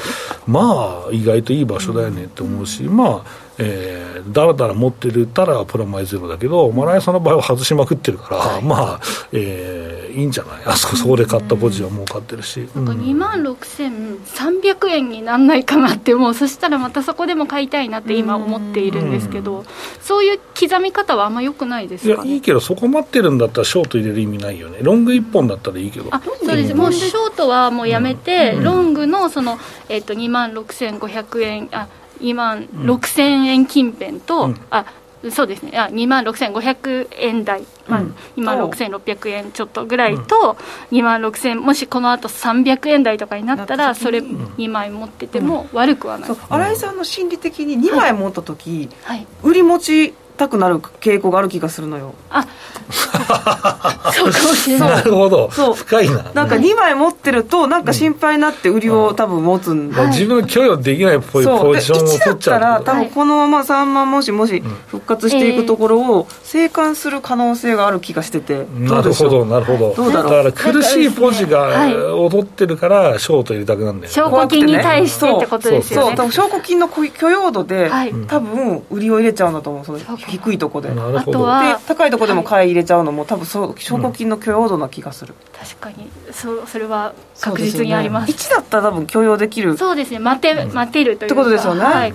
[0.48, 9.00] まあ、意外といい場所だよねって思うし、まあ、えー、だらだら持ってるたらプラマイゼロだけど、マライさんの場合は外しまくってるから、はい、まあ、
[9.32, 10.62] えー、いいんじゃない？
[10.68, 12.86] あそこそこで買ったポジはもう買ってるし、なん。
[12.86, 19.66] か2万6300円になんないかなってもうそしたらまたそこでも買いたいなって今思っているんですけど、
[20.02, 24.80] そういう刻み方はあんまよくないですか、ね、いやいいけどそこ待ってるんだったらショート入れる意味ないよね。
[24.82, 26.08] ロング1本だったらいいけど。
[26.12, 26.74] あそうです。
[26.74, 29.58] もうショートはもうやめて、うん、ロングのその、
[29.90, 31.88] えーと、と2万6500円あ
[32.20, 34.86] 2万6000円近辺と、うん、あ
[35.32, 35.78] そうですね。
[35.78, 38.02] あ2万6500円台、まあ、
[38.38, 40.58] 2万6600円ちょっとぐらいと、
[40.92, 52.14] 2万6000もしこのあと300円台とかになったらそれ2枚持ってても悪くはない、新井さんの心理的に2枚持った時、はい、売り持ちたくなる傾向がある気がするのよ。
[52.30, 52.46] あ。
[54.14, 54.90] そうかもしれない。
[54.98, 55.50] なるほど。
[55.52, 55.74] そう。
[55.74, 56.32] 深いな。
[56.34, 69.94] なんか2枚持ってるとなんか心配になって売りを多分持つんだ、うん、自分許容できないポジションを取っちゃう1だったら多分このまま3万もしもし復活していくところを生還する可能性がある気がしてて、なるほどなるほど。
[69.96, 70.44] どうだろう？
[70.44, 76.16] だから苦しいポジが踊ってるからショート入れたくなるんだよ、ね、証拠金に対してってことですよね。
[76.16, 76.32] そう。
[76.32, 77.90] 証拠金の許容度で、
[78.28, 80.90] 多分売りを入れちゃうんだと思うその低いとこで。
[80.90, 86.10] あとは高いとこでも買い入れちゃうのも多分そう証拠金の許容度な気がする、うん、確かに。
[86.32, 88.34] そそれは確実にあります。
[88.34, 89.78] す、ね、1だったら多分許容できる。
[89.78, 90.20] そうですね。
[90.20, 92.14] 待て、待てるというってことですよね、はい。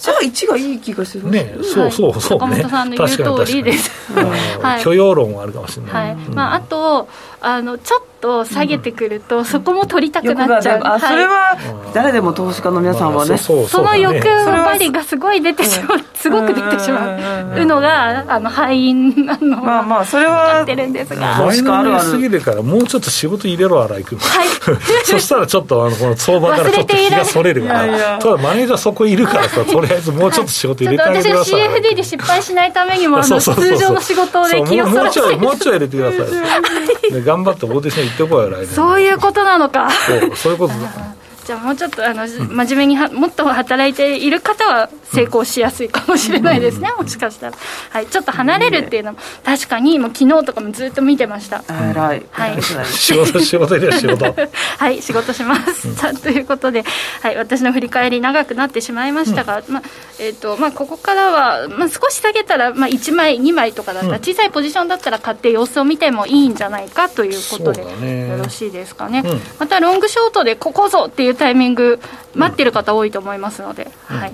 [0.00, 1.30] じゃあ1がいい気がする。
[1.30, 3.90] ねそうそうそう、ね、坂本さんの言う通りです、
[4.62, 6.16] はい、許容論はあるかもしれない、はい。
[6.16, 7.08] まあ、あと
[7.40, 11.56] あのちょっと下げてくると、そこも取りたくなっちゃう、あ、それは
[11.94, 17.16] 誰でも投資家の皆さんはね、その欲張りがすごい出てしまう、すごく出てしま
[17.56, 17.64] う。
[17.70, 24.48] のが、あの敗因なのまあまあ、それはってるんですが、投資家あるあるすぎるから、もうちょっと仕事入れろ、荒井君、はい、
[25.04, 31.60] そしたらちょっとあのこの相場からちょっと気がそれるから、ただマネージャーそこいるからさ、 とりあえずもうちょっと仕事入れてあげてください。
[31.60, 37.12] 私は CFD で失敗しないためにも、あの通常の仕事で気をそらせてもうちょい入れてください。
[37.12, 38.66] で頑張ってオーディション行ってこいよ、来年。
[38.66, 39.90] そういうことなのか。
[39.90, 41.19] そう、そういうことだ。
[41.50, 47.56] じゃあもうちょっとあの、真面目にはもっと働いている方は成功しやすいかもしれないですね、もしかしたら、
[47.90, 51.64] はい、ちょっと離れるっていうのも確かにもう昨日とかもずっと見てました。
[51.68, 54.26] 偉い、はい、仕事仕事で仕事。
[54.78, 56.84] はい仕事します、さあということで、
[57.20, 59.82] はい、私の振り返り長くなってしまいましたが、うん、まあ
[60.20, 71.98] えーとまあ、ここからは、まあ、少し下げたら、まあ、1枚2枚とかだったら、小さいポジションだったら買って様子を見てもいいんじゃないかということで、よろしいですかね、うん、またロングショートでここぞっていうタイミング
[72.34, 74.32] 待ってる方多いと思いますので、はい、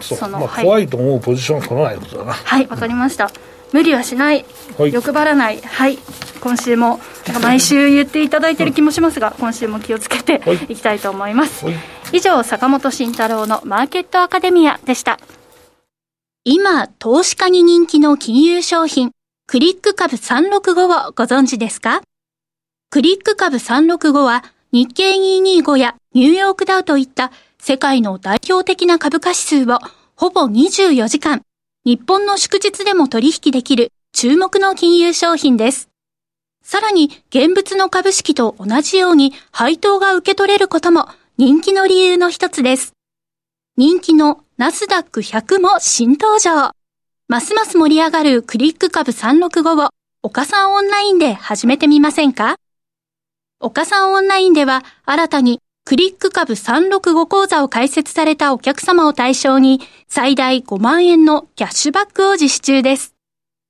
[0.00, 2.32] その、まあ、怖いと思うポジションは取らないことだな。
[2.32, 3.30] はいわ、かりました。
[3.72, 4.46] 無理はしない、
[4.78, 5.60] はい、欲張らない。
[5.60, 5.98] はい。
[6.40, 7.00] 今週も
[7.42, 10.76] 毎週言っていただいてる気もしますが、 今週も気をつけてい。
[10.76, 11.74] きたいと思います、はい、
[12.12, 15.18] 以上坂本慎太郎のマーケットアカデミアでした。
[16.44, 19.10] 今投資家に人気の金融商品
[19.46, 22.00] クリック株365をご存知ですか？
[22.90, 29.78] クリック株365は日経225やニューヨークダウといった世界の代表的な株価指数を
[30.14, 31.40] ほぼ24時間、
[31.86, 35.88] 日本の祝日でも取引できる注目の金融商品です。
[36.62, 42.92] さらに現物の株式と同じように配当が受け取れることも人気の理由の一つです。
[43.78, 46.72] 人気のナスダック100も新登場。
[47.26, 49.88] ますます盛り上がるクリック株365を
[50.22, 52.56] 岡さんオンラインで始めてみませんか？
[53.60, 63.14] 岡さんオンラインでは新たにクリック株365講座を開設されたお客様を対象に最大5万円のキャッシュバックを実施中です。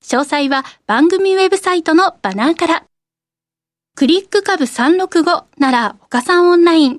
[0.04, 2.84] 詳細は番組ウェブサイトのバナーから。
[3.94, 6.98] クリック株365なら岡さんオンライン。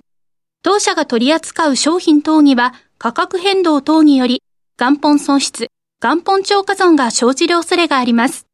[0.63, 4.41] 当社が取り扱う商品等には価格変動等により
[4.80, 5.67] 元本損失、
[6.02, 8.47] 元本超過損が生じる恐れがあります。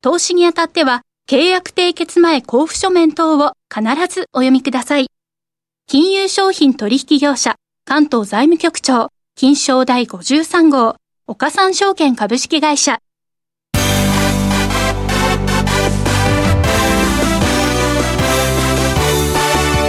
[0.00, 5.08] 投資にあたっては契約締結前交付書面等を必ずお読みください。
[5.86, 13.00] 金融商品取引業者、関東財務局長、金賞第53号、岡三証券株式会社。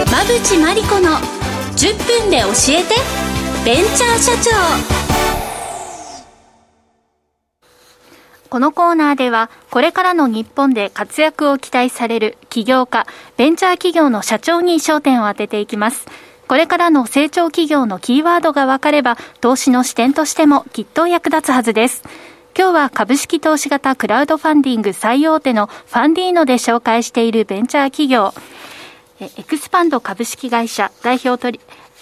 [0.08, 1.12] 馬淵真理子の
[1.78, 2.96] 10分で教えて、
[3.64, 5.09] ベンチャー社長。
[8.50, 13.06] このコーナーでは、これからの日本で活躍を期待される起業家、
[13.38, 16.08] ベンチャー企業の社長に焦点を当てていきます。
[16.48, 22.02] これからの成長企業のキーワードが分かれば、投資の視点としてもきっと役立つはずです。
[22.58, 28.34] 今日は株式投資型クラウドファンディング最大手のファンディーノで紹介しているベンチャー企業、
[29.20, 31.60] エクスパンド株式会社代表取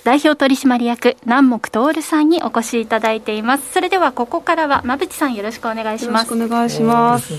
[0.08, 3.74] 代表取締役南木徹さんにお越しいただいています。
[3.74, 6.32] それではここからは馬淵さんよろしくお願いします。
[6.32, 7.34] よろしくお願いします。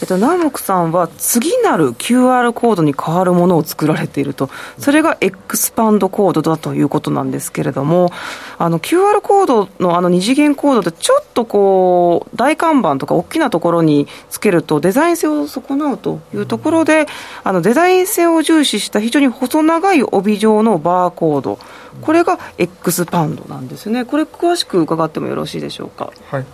[0.00, 4.48] えっと南木さんは次なる QR コードに変わるものを作られていると。
[4.78, 8.10] それがエクスパンドコードだということなんですけれども
[8.56, 17.08] あの QR コードのあの二次元コードってちょっとこう大看板とか大きなところにつけるとデザイン性を損なうというところで
[17.44, 21.58] あのデザイン性を重視した非常に細長い帯状のバーコード
[22.00, 26.12] これが X パウンドなんですね、これ、詳しく伺ってもよろしいでしょうか？
[26.30, 26.46] はい。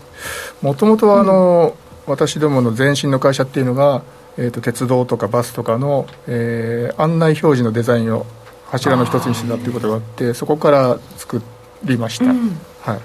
[0.60, 1.76] もともとはあの、
[2.06, 4.02] うん、私どもの前身の会社っていうのが、
[4.38, 8.24] えーと、鉄道とかバスとかの、えー、案内表示のデザインを
[8.70, 11.42] 柱の一つにしてたということがあってそこから作
[11.84, 13.00] りました、うん、はい、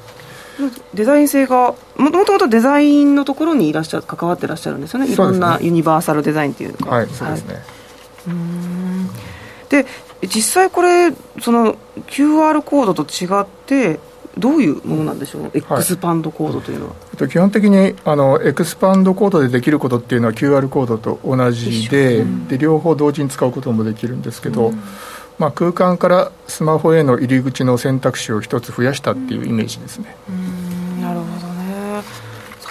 [0.93, 5.11] デザイン性がもともとデザインのところにいらっしゃる関わってらっしゃるんですよね。
[5.11, 7.59] いろんなユニバーサルデザインっていうかはいそうですね、は
[9.67, 9.85] い、で
[10.23, 11.75] 実際これその
[12.07, 13.99] QR コードと違って
[14.37, 17.27] どういうものなんでしょう、エクスパンドコードというのは。
[17.27, 24.83] 基本的にあのエクスパンドコードでできることっていうのは QR コードと同じでうん、で両方同時に使うこともできるんですけど、うん、
[25.39, 30.15] まあ、空間からスマホへの入り口の選択肢を一つ増やしたっていうイメージですね。
[30.29, 30.56] なるほど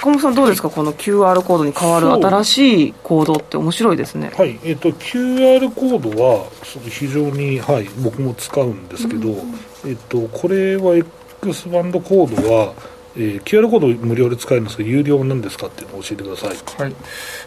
[0.06, 0.70] 坂本さんどうですか？
[0.70, 4.30] この QR コードに変わる新しいコードって面白いですね。
[4.36, 4.58] はい。
[4.62, 6.46] えっ、ー、と QR コードは
[6.88, 10.96] 非常にはい僕も使うんですけど、うん、えっ、ー、とこれは
[11.42, 12.74] X バンドコードは
[13.18, 16.94] えー、QR コード無料で使えるんですが有料なんですかっていうのを教えてください、はい。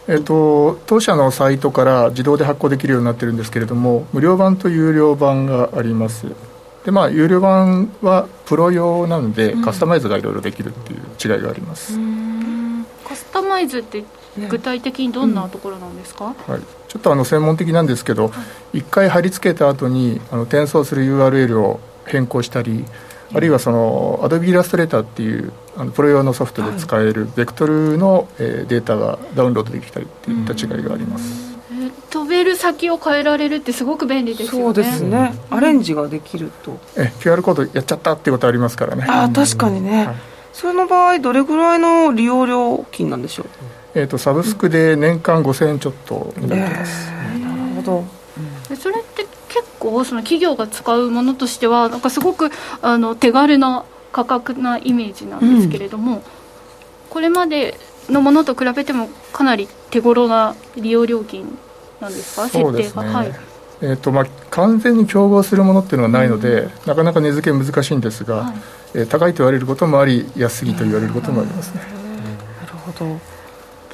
[0.08, 6.25] えーと、当社のサイトから自動で発行できるようになってるんですけれども無料版と有料版があります。
[6.86, 12.00] でまあ有料版はプロ用なので、うん、カスタマイズがいろいろできるっていう違いがあります
[13.10, 14.04] カスタマイズって
[14.50, 18.32] 具体的にどんなところなんですか、うん、はい、ちょっとあの専門的なんですけど、
[18.72, 22.86] 一1回貼り付けた後にあに転送する URL を変更したり
[23.34, 31.58] あるいはその Adobe イラストレーターっていうあのプロ用のソフトで使えるベクトルの、えー、データがダウンロードできたりっていった違いがあります、
[32.12, 34.64] 飛べる先を変えられるってすごく便利ですよね。
[34.66, 36.78] そうですね、アレンジができると。
[36.96, 39.06] え QR コードやっちゃったっていうことありますからね。
[39.08, 40.16] あ確かにね、はい、
[40.54, 43.47] それの場合どれぐらいの利用料金なんでしょう？
[43.95, 48.06] えーと、サブスクで年間5000円ちょっとになってます、えー、なるほど、
[48.69, 56.21] うん、それって結構その企業が使うものとしてはなんかすごくあの手軽な価格なイメージなんですけれども、うん、
[57.10, 57.79] これまで
[58.10, 61.58] のものと比べてもかなり手頃な利用料金
[62.00, 62.47] なんですか？
[62.47, 63.33] 設定が、はい。
[63.81, 68.56] えーとまあ、完全に競合するものっていうのはないので、うん、なかなか値付け難しいんですが、はい、
[68.94, 71.81] えー、高いと言われることもあり安いと言われることもありますね。
[72.62, 73.19] なるほど。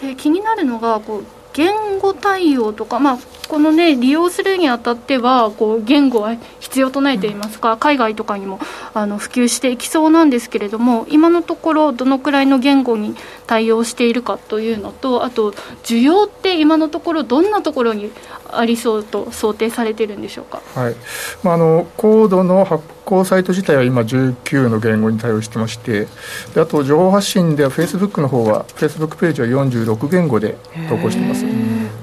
[0.01, 1.25] で気になるのがこう
[1.55, 3.17] 言語対応とか、まあ、
[3.47, 8.59] このね利用するにあたってはこう言語は必要とないといいますか、海外とかにも
[8.93, 13.15] あの普及していきそうなんですけれども今のところどのくらいの言語に
[13.47, 15.51] 対応しているかというのとあと
[15.83, 18.11] 需要って今のところどんなところに
[18.51, 20.95] ありそうと想定されてるんでしょうか、はい。
[21.43, 26.07] まあ、あのコードの発行サイト自体は今19の言語に対応してまして
[26.53, 30.57] であと情報発信ではフェイスブックの方はフェイスブックページは46言語で
[30.89, 31.45] 投稿しています。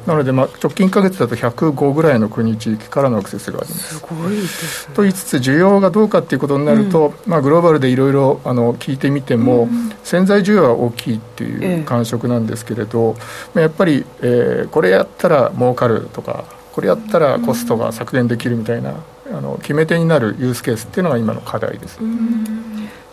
[0.06, 3.98] なので、まあ、直近1か月だと105ぐらいの国地域からのアクセスがあります。
[3.98, 13.16] すごいです、ね、と言いつつ需要がどうかっていうことになると、うん、まあ、グローバルでいろいろ聞いてみても、うん、潜在需要は大きいっていう感触なんですけれど、
[13.56, 18.94] えやっぱり、えー、これやったら儲かるとかこれやったらコストが削減できるみたいな、
[19.26, 22.00] あの決め手になるユースケースっていうのが今の課題です、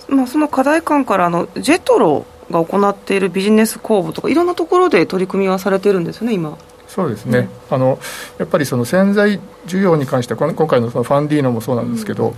[0.09, 6.57] まあ、その課題感からあのジェトロが行っているビジネス公募とかいろんなところで取り組みはされてるんですよね今。
[6.87, 7.99] そうですね、うん、あの
[8.39, 12.33] やっぱりその潜在需要に関しては今回のそのファンディーノもそうなんですけど、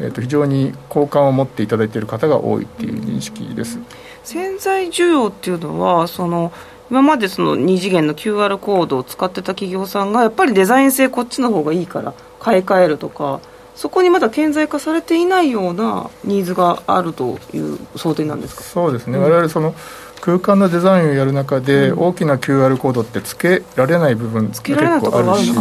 [0.00, 3.78] うん、えー、と非常に好感を持っていただいている方が多いっていう認識です、
[4.24, 6.52] 潜在需要っていうのはその
[6.90, 13.40] 今までその2次元の QR コードを使ってた企業さんがやっぱりデザイン性こっちの方がいいから買い替えるとか
[13.74, 18.62] そこにまだ顕在化されていないようなニーズがあるという想定なんですか？
[18.62, 19.74] そうですね、うん、我々その
[20.20, 25.52] 空間のデザインをやる中で、大きな QR コードってつけられない部分結構あるし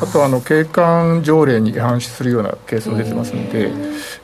[0.00, 3.70] あとあの景観条例に違反するようなケースも出てますので、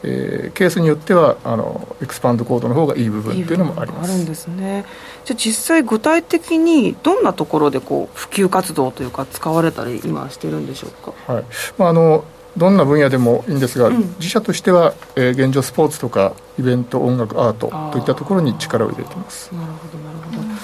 [0.03, 4.13] えー、ケースによってはあのエクスパンドコードの方がいい部分っていうのもあります。
[4.13, 4.85] あるんですね。
[5.25, 10.91] じゃあ実際具体的にどんなところでこう普及活動というか使われたり今してるんでしょう
[11.27, 11.45] か、はい。
[11.79, 12.25] まあ、あの
[12.57, 19.53] どんな分野でもいいんですが、うん、自社としては、えー、現状スポーツとかイベント音楽アートといったところに力を入れてます。
[19.53, 20.57] なるほどなるほど、うん、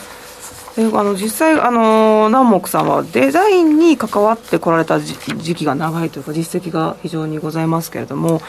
[0.86, 5.14] あの実際あの南木さんはデザインに関わってこられた時
[5.54, 8.40] 期が長いというか実績が非常にございますけれども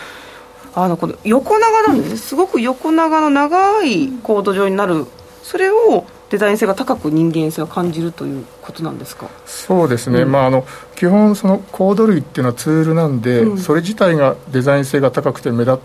[0.74, 5.06] あのこの横長なんですねすごく横長の長いコード上になる
[5.44, 9.28] それをデザイン性が高く人間性を感じるということなんですか？
[9.46, 10.66] そうですね、うん、まあ、あの
[10.96, 15.80] 基本そのコード類っていうのはツールなんで、うん、それ自体がデザイン性が高くて目立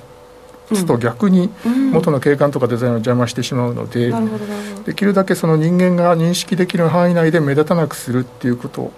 [0.75, 1.51] つと逆に
[1.93, 4.13] 元の景観とかデザインを邪魔してしまうので、
[4.85, 8.93] できるだけその人間が認識できる範囲内で目立たなくするっていうこと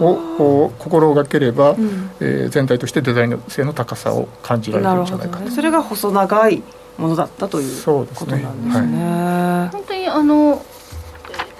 [0.00, 6.62] を心がければ、うん、えー、全体としてデザイン性の高さを感じられるんじゃないかと、ね、それが細長い
[6.98, 8.86] ものだったということなんですね。
[8.86, 9.04] すね。
[9.04, 10.64] はい、本当にあの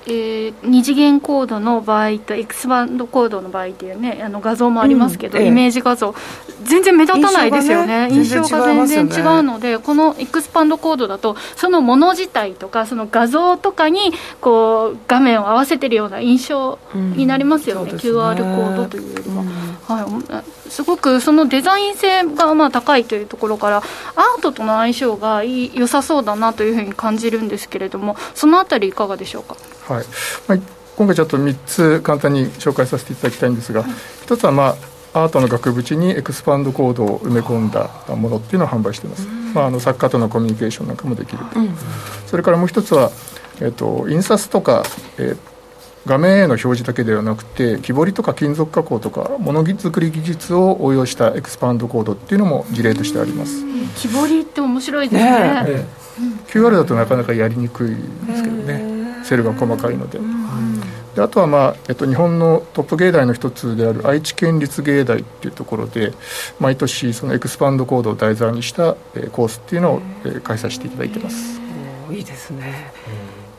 [0.07, 6.15] えー、二次元コードの場合とエクスバンドコードの場合っていうねあの画像もありますけど、うんええ、イメージ画像。
[6.63, 8.09] 全然目立たないですよね。
[8.11, 17.91] 印象が,、ね、全然違うので、このエクスパンドコードだとそのもの自体とかその画像とかにこう画面を合わせてるような印象になりますよね。
[17.91, 18.03] うん、ね。
[18.03, 19.49] QR コードというよりは、うん、
[19.87, 20.03] は
[20.67, 23.85] い、すごくそのデザイン性がまあ高いというところからアー
[24.43, 29.57] トとの相性がいい良さそうだなというふうに感じるんですけれどもそのあたりいかがでしょうか？
[29.93, 30.05] はい。
[30.49, 30.59] まあ、
[30.97, 33.91] 今回ちょっと3つ簡単に紹介させていただきたいんですが、はい、
[34.27, 34.75] 1つは、ま
[35.13, 41.77] あ、アートの額縁にエクスパンドコードを埋め込んだものっていうのを販売しています、まあ、あの作家とのコミュニケーションなんかもできる、うん、
[42.27, 43.11] それからもう一つは、
[43.61, 44.83] えーと、印刷とか、
[45.19, 45.54] えー
[46.07, 53.65] 画面への表示だけではなくて木彫りとか金属加工とかものづくり技術を応用したエクスパンドコードっていうのも事例としてあります。
[53.97, 56.05] 木彫りって面白いですね、ね
[56.49, 58.95] QR だとなかなかやりにくいんですけどね。
[59.25, 60.21] セルが細かいので。
[61.15, 66.13] であとは、まあえっと、日本のトップ芸大の一つである愛知県立芸大っていうところで
[66.59, 71.61] 毎年そのエクスパンドコードを題材にした、えー、コースっていうのを、えー、開催していただいてます。
[72.11, 72.93] いいですね、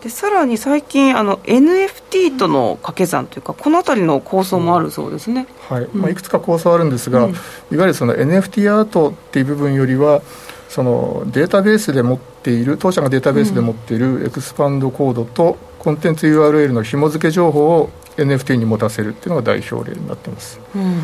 [0.06, 5.88] でさらに最近あの NFT との掛け算というかこの辺りの構想もあるそうですね、はい。
[5.94, 7.38] まあ、いくつか構想あるんですが、うん、いわ
[7.72, 10.22] ゆるその NFT アートっていう部分よりは
[10.70, 21.00] そのデータベースで持っている当社がデータベースで持っているエクスパンドコードとコンテンツ URL の紐付け情報を NFT に持たせるっていうのが代表例になっています、うん、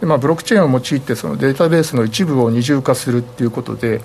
[0.00, 4.00] でまあ、ブロックチェーンを用いてそのデータベースの一部を二重化するっていうことで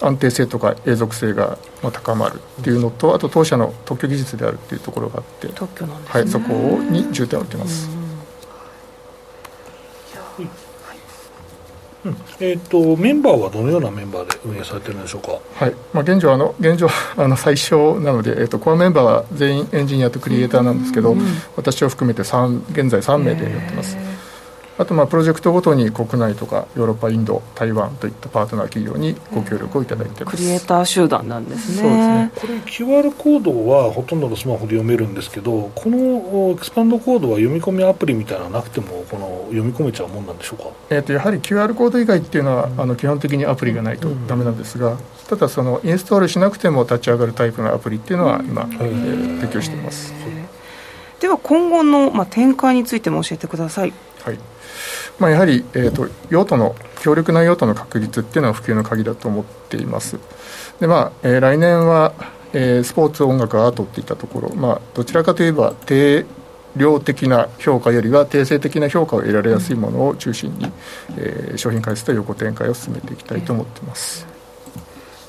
[0.00, 1.58] 安定性とか永続性が
[1.92, 6.52] 高まるっていうのとあと当社の特許技術であるっていうところがあって特許なんです、ね、はい、そこ
[6.90, 7.90] に重点を置いてます、
[12.04, 15.74] うん、えーと、メンバーはどのようなメンバーで運営されてるんでしょうか、はい。
[15.92, 21.14] まあ、現状あの、現状あの最小なので、えーと、コアメンバーは全員エンジニアとクリエイターなんですけど、
[21.56, 24.09] 私を含めて3現在3名でやってます。
[24.80, 31.82] あとまあプロジェクトごとに国内とかヨーロッパインド台湾といったパートナー企業にご協力をいただいてます、クリエイター集団なんですね。
[31.82, 50.14] そうですねこれ QR コードはほとんどのスマホで読めるんですけどこのエクスパンドコードは読み込みアプリみたいなのなくてもこの読み込めちゃうもんなんでしょうか、えー、とやはり QR コード以外っていうのは、うん、あの基本的にアプリがないとダメなんですが、うん、ただそのインストールしなくても立ち上がるタイプのアプリっていうのは今、うん、えー、提供しています。
[51.20, 53.92] では今後の、まあ、展開についても教えてください
[55.20, 60.18] まあ、やはり、えーと、用途の強力な用途の確立っていうのは普及の鍵だと思っています。
[60.80, 62.14] で、まあえー、来年は、
[62.52, 66.24] えー、スポーツ音楽アートっていったところ、まあ、どちらかといえば定
[66.76, 70.72] 量的な評価よりは定性的な評価を得られやすいものを中心に、
[71.16, 74.26] えー、商品開発と横展開を進めていきたいと思っています、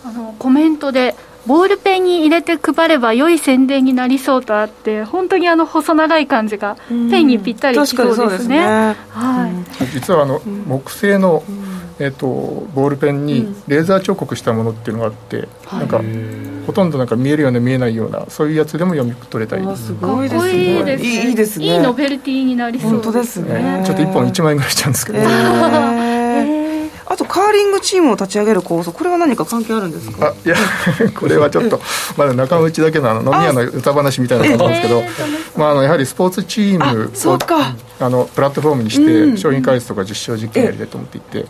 [0.05, 1.15] あのコメントで
[1.45, 8.95] ボールペンに入れて配れば良い宣伝になりそうとあって本当にあの細長い感じがペンにぴったりきそうですね。
[9.09, 11.43] はい、実はあの木製の、
[11.99, 12.27] えーと、
[12.73, 16.01] ボールペンにレーザー彫刻したものっていうのがあって、うん、なんか
[16.67, 19.77] ほとんどなんか見えるような見えないようなそういうやつでも読み取れたり。
[19.77, 21.29] すごいですね。
[21.29, 21.65] いいですね。
[21.65, 23.83] いいノベルティになりそうですね。
[23.85, 26.61] ちょっと1本1万円ぐらいしちゃうんですけど、えー
[27.11, 30.33] あとカーリングチームを立ち上げる構想これは何か関係あるんですか？
[30.45, 30.55] いや
[31.13, 31.81] これはちょっと
[32.15, 35.03] まだ仲間内だけのあの飲み屋の歌話みたいな感じなんですけど、
[35.57, 37.37] まあ、あのやはりスポーツチームを
[37.99, 41.45] あのプラットフォームにして商品開発とか実証実験やりたいと思っていて。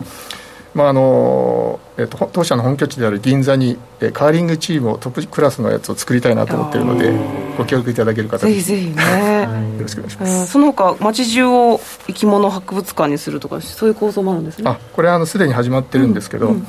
[0.74, 7.12] まああのえっと、当社の本拠地である銀座に、えカーリングチームをトップクラスのやつを作りたいなと思っているので
[7.58, 9.42] ご協力いただける方ぜひぜひね、
[9.76, 14.70] よろしくお願いします、その他街中を生き物博物館にするとかそういう構想もあるんですね。
[14.70, 16.54] あこれはすでに始まってるんですけど、うん。
[16.54, 16.66] うん、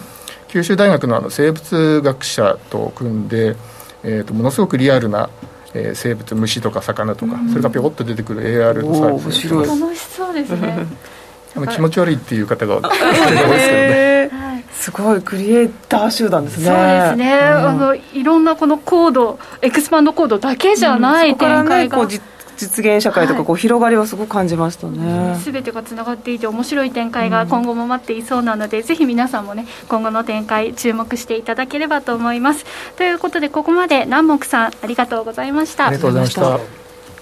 [0.50, 3.56] 九州大学のあの生物学者と組んで、
[4.04, 5.30] えーと、ものすごくリアルな
[5.76, 10.86] えー、生物虫とか魚とか、それがぴょこっと出てくる AR のサービス楽しそうですね
[11.72, 16.66] 気持ち悪いっていう方が多いですけどね、すごいクリエイター集団ですね。
[16.66, 22.20] そうですね、うん、あのいろんなこのコードエクスパンドコードだけじゃない展開が、うん、ね、
[22.58, 32.66] 実現社会とかこう広がりはすごく感じましたね、す、べ、てがつながっていて面白い展開が今後も待っていそうなので、うん、ぜひ皆さんもね今後の展開注目していただければと思います。
[32.96, 35.88] ということでここまで南木さんありがとうございました。
[35.88, 36.60] ありがとうございました。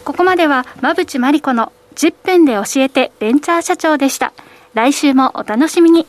[0.03, 4.33] ここまでは馬淵真理子の10分で教えてベンチャー社長でした。
[4.73, 6.07] 来週もお楽しみに。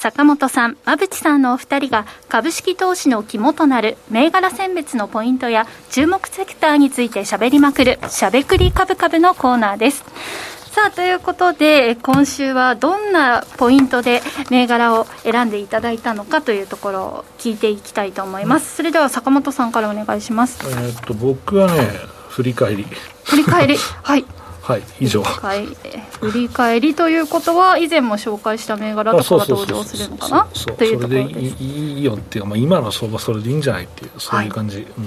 [0.00, 10.02] 坂本さん、馬淵さんのお二人が株式投資の肝となる銘柄選別のポイントや注目セクターについてしゃべりまくるしゃべくり株株のコーナーです。
[10.72, 18.76] さあということで今週はどんなポイントで銘柄を選んでいただいたのかというところを聞いていきたいと思います。
[18.76, 20.60] それでは坂本さんからお願いします。
[20.66, 21.90] えっと僕はね
[22.30, 22.86] 振り返り
[23.24, 24.24] 振り返り はい
[24.70, 25.22] はい以上。
[25.22, 30.48] 振り返りということは以前も紹介した銘柄とかが登場するのかな？
[30.76, 35.04] というところでいいよっていうか、まあ、今の相場それでいいんじゃないっていうそういう感じ、はい、うん。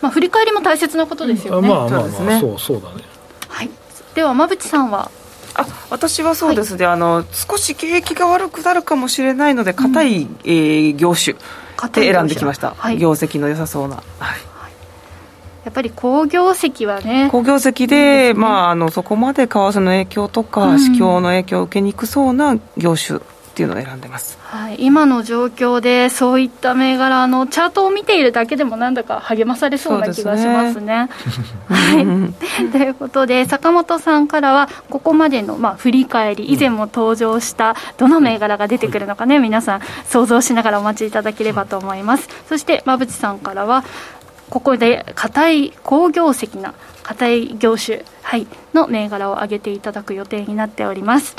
[0.00, 3.02] まあ、振り返りも大切なことですよね、まあまあまあそうそうだね。
[3.48, 3.70] はい。
[4.14, 5.10] では馬淵さんは？
[5.54, 11.36] あ私はそうですね、はい、あの少し景気が悪くなるかもしれないので硬い、うん、えー、業種。
[11.92, 14.06] で選んできました、はい、業績の良さそうな、はい、
[15.64, 17.28] やっぱり好業績はね。
[17.30, 23.20] 好業績で、ね、まあ、あのそこまで為替の影響とか、市況の影響を受けにくそうな業種
[23.54, 31.08] っていうのを選んでます、はい、今の状況でそういった銘柄のチャートを見ているだけでもなんだか励まされそうな気がしますね。
[31.68, 32.04] はい、
[32.72, 42.28] ということで坂本さんからはここまでのまあ振り返り以前も登場したどの銘柄が出てくるのかね皆さん想像しながらお待ちいただければと思います。
[42.48, 43.84] そして馬淵さんからは
[44.50, 51.36] ここで硬い好業績な硬い業種、はい、の銘柄を挙げていただく予定になっております。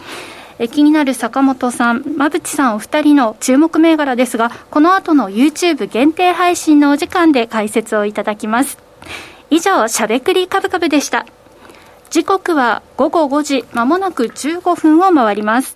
[0.57, 8.77] え気になる坂本さん、馬淵さんお二人の注目銘柄ですが、この後の YouTube 限定配信のお時間で解説をいただきます。
[9.49, 11.25] 以上、しゃべくりカブカブでした。
[12.09, 15.75] 時刻は午後5時、まもなく15分を回ります。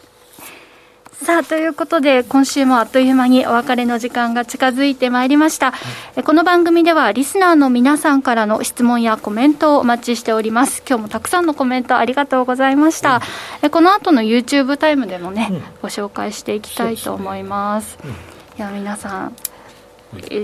[1.23, 5.77] さあということで今週もあっという間にお別れの時間が近づいてまいりました、は
[6.19, 10.81] い、この番組ではリスナーの皆さんからの質問やコメントをお待ちしております。
[10.87, 13.21] 今日もたくさんのコメントありがとうございました、
[13.61, 17.99] うん、この後の YouTube タイムでもね、うん、ご紹介していきたいと思います、
[18.57, 19.60] いや皆さんえ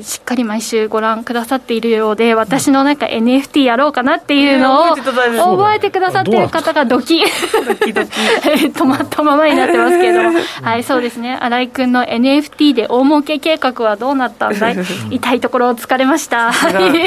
[0.02, 10.20] しっかり毎週ご覧くださっているようで私のなんか NFT やろうかなっていうのを覚えてくださっている方がドキ 止まったままになってますけど。
[10.62, 11.38] はいそうですね。
[11.40, 14.78] 新井君の NFT で大儲け計画はどうなったんだい？
[15.12, 16.52] 痛いところを疲れました。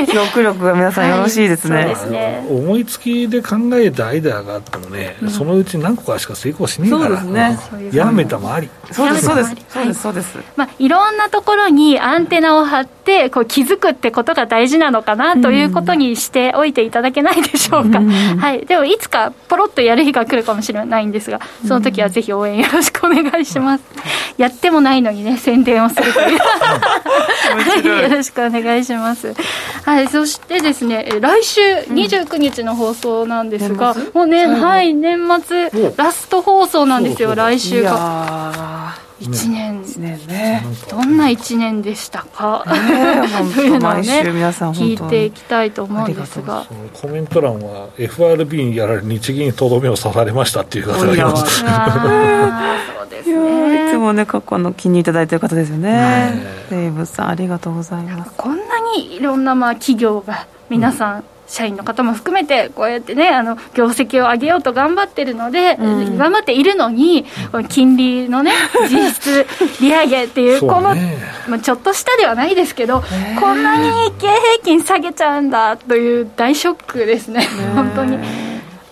[0.06, 1.76] 記憶力が皆さんよろしいですね。
[1.76, 2.46] はい、ですね。
[2.48, 7.58] 思いつきで考えたアイデアがあってもね、うん、そのうち何個かしか成功しねえからそうですね。
[7.92, 8.68] やめたもあり。
[8.92, 9.56] そうですそうです。
[9.68, 23.84] そうですそうです、まあいろんなところにアンテナを張ってこう気づくってことが大事なのかなということにしておいていただけないでしょうか、うん、はい、でもいつかポロッとやる日が来るかもしれないんですがその時はぜひ応援よろしくお願いします、
[24.36, 26.38] やってもないのにね宣伝をするという。
[27.50, 29.34] はい、よろしくお願いします。
[29.84, 39.09] はいそしてですね来週29日の放送なんですが、もうね、はい年末ラスト放送なんですよ来週が。
[39.20, 40.18] 1年ね。
[40.26, 46.64] ねどんな1年でしたか、ね、 というのをね聞いていきたいと思うんですが。
[46.92, 51.60] コメント欄は FRB にやられ日銀にとどめを刺されましたっていう方がいます。
[51.60, 51.68] そう
[53.10, 56.32] ですねいつもね過去の気にいただいてる方ですよね。
[56.70, 58.32] デーブさんありがとうございます。
[58.36, 67.26] こんなにいろんなまあ企業が皆さん、うん社員の方も含めてこうやってねあの業績を上げようと頑張ってるので、うん、頑張っているのに
[67.68, 68.52] 金利のね
[68.88, 69.46] 実質
[69.80, 70.94] 利上げっていうこの、
[71.48, 73.02] まあ、ちょっとしたではないですけど
[73.40, 77.46] こんなに日経平均下げちゃうんだという大ショックですね。
[77.74, 78.18] 本当に。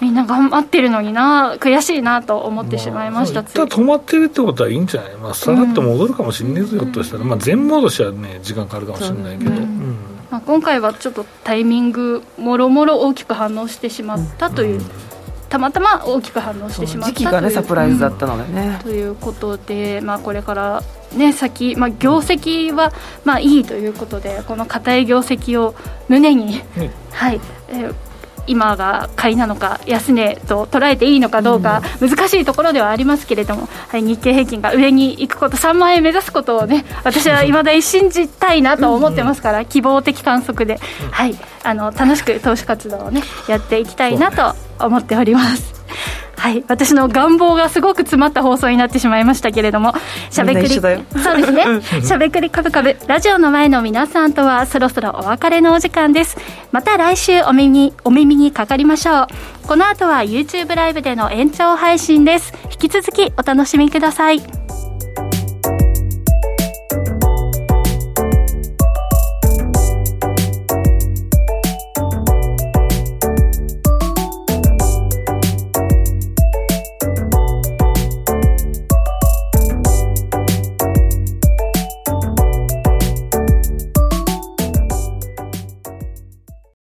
[0.01, 9.51] みんな頑張ってるのにな、悔しいなと思ってしまいました、まあ、止まってるってことはいいんじゃない、まあ、下がって戻るかもしれないぞ、ひょっとしたら、まあ、全戻しはね、時間かかるかもしれないけど。
[9.51, 9.98] うん
[10.31, 14.81] まあ、今回はちょっとタイミングもろもろ大きく反応してしまったという、
[15.49, 20.83] たまたま大きく反応してしまった時期がねサプライズだったのでね、ということで、まあ、これから
[21.15, 22.93] ね先、まあ、業績は
[23.25, 25.75] まあいいということでこの硬い業績を
[26.09, 26.61] 胸に、
[27.11, 28.08] はい、えー
[28.49, 40.79] 今が買いなのか安値と捉えていいのかどうか難しいところではありますけれども、はい、日経平均が上に行くこと3万円目指すことをね私はいまだに信じたいなと思ってますから希望的観測で、
[41.11, 45.79] はい、あの楽しく投資活動をねやっていきたいなと思っております。
[46.39, 49.93] はい、私の願望がすごく詰まった放送になってしまいましたけれども、
[50.31, 51.01] しゃべくり、そうで
[51.45, 56.37] すね、しゃべくりカブカブ、ラジオの前の皆さんとはそろそろお別れのお時間です。
[56.71, 59.27] また来週お耳、お耳にかかりましょう。
[59.67, 62.55] この後は YouTube ライブでの延長配信です。
[62.71, 64.41] 引き続きお楽しみください。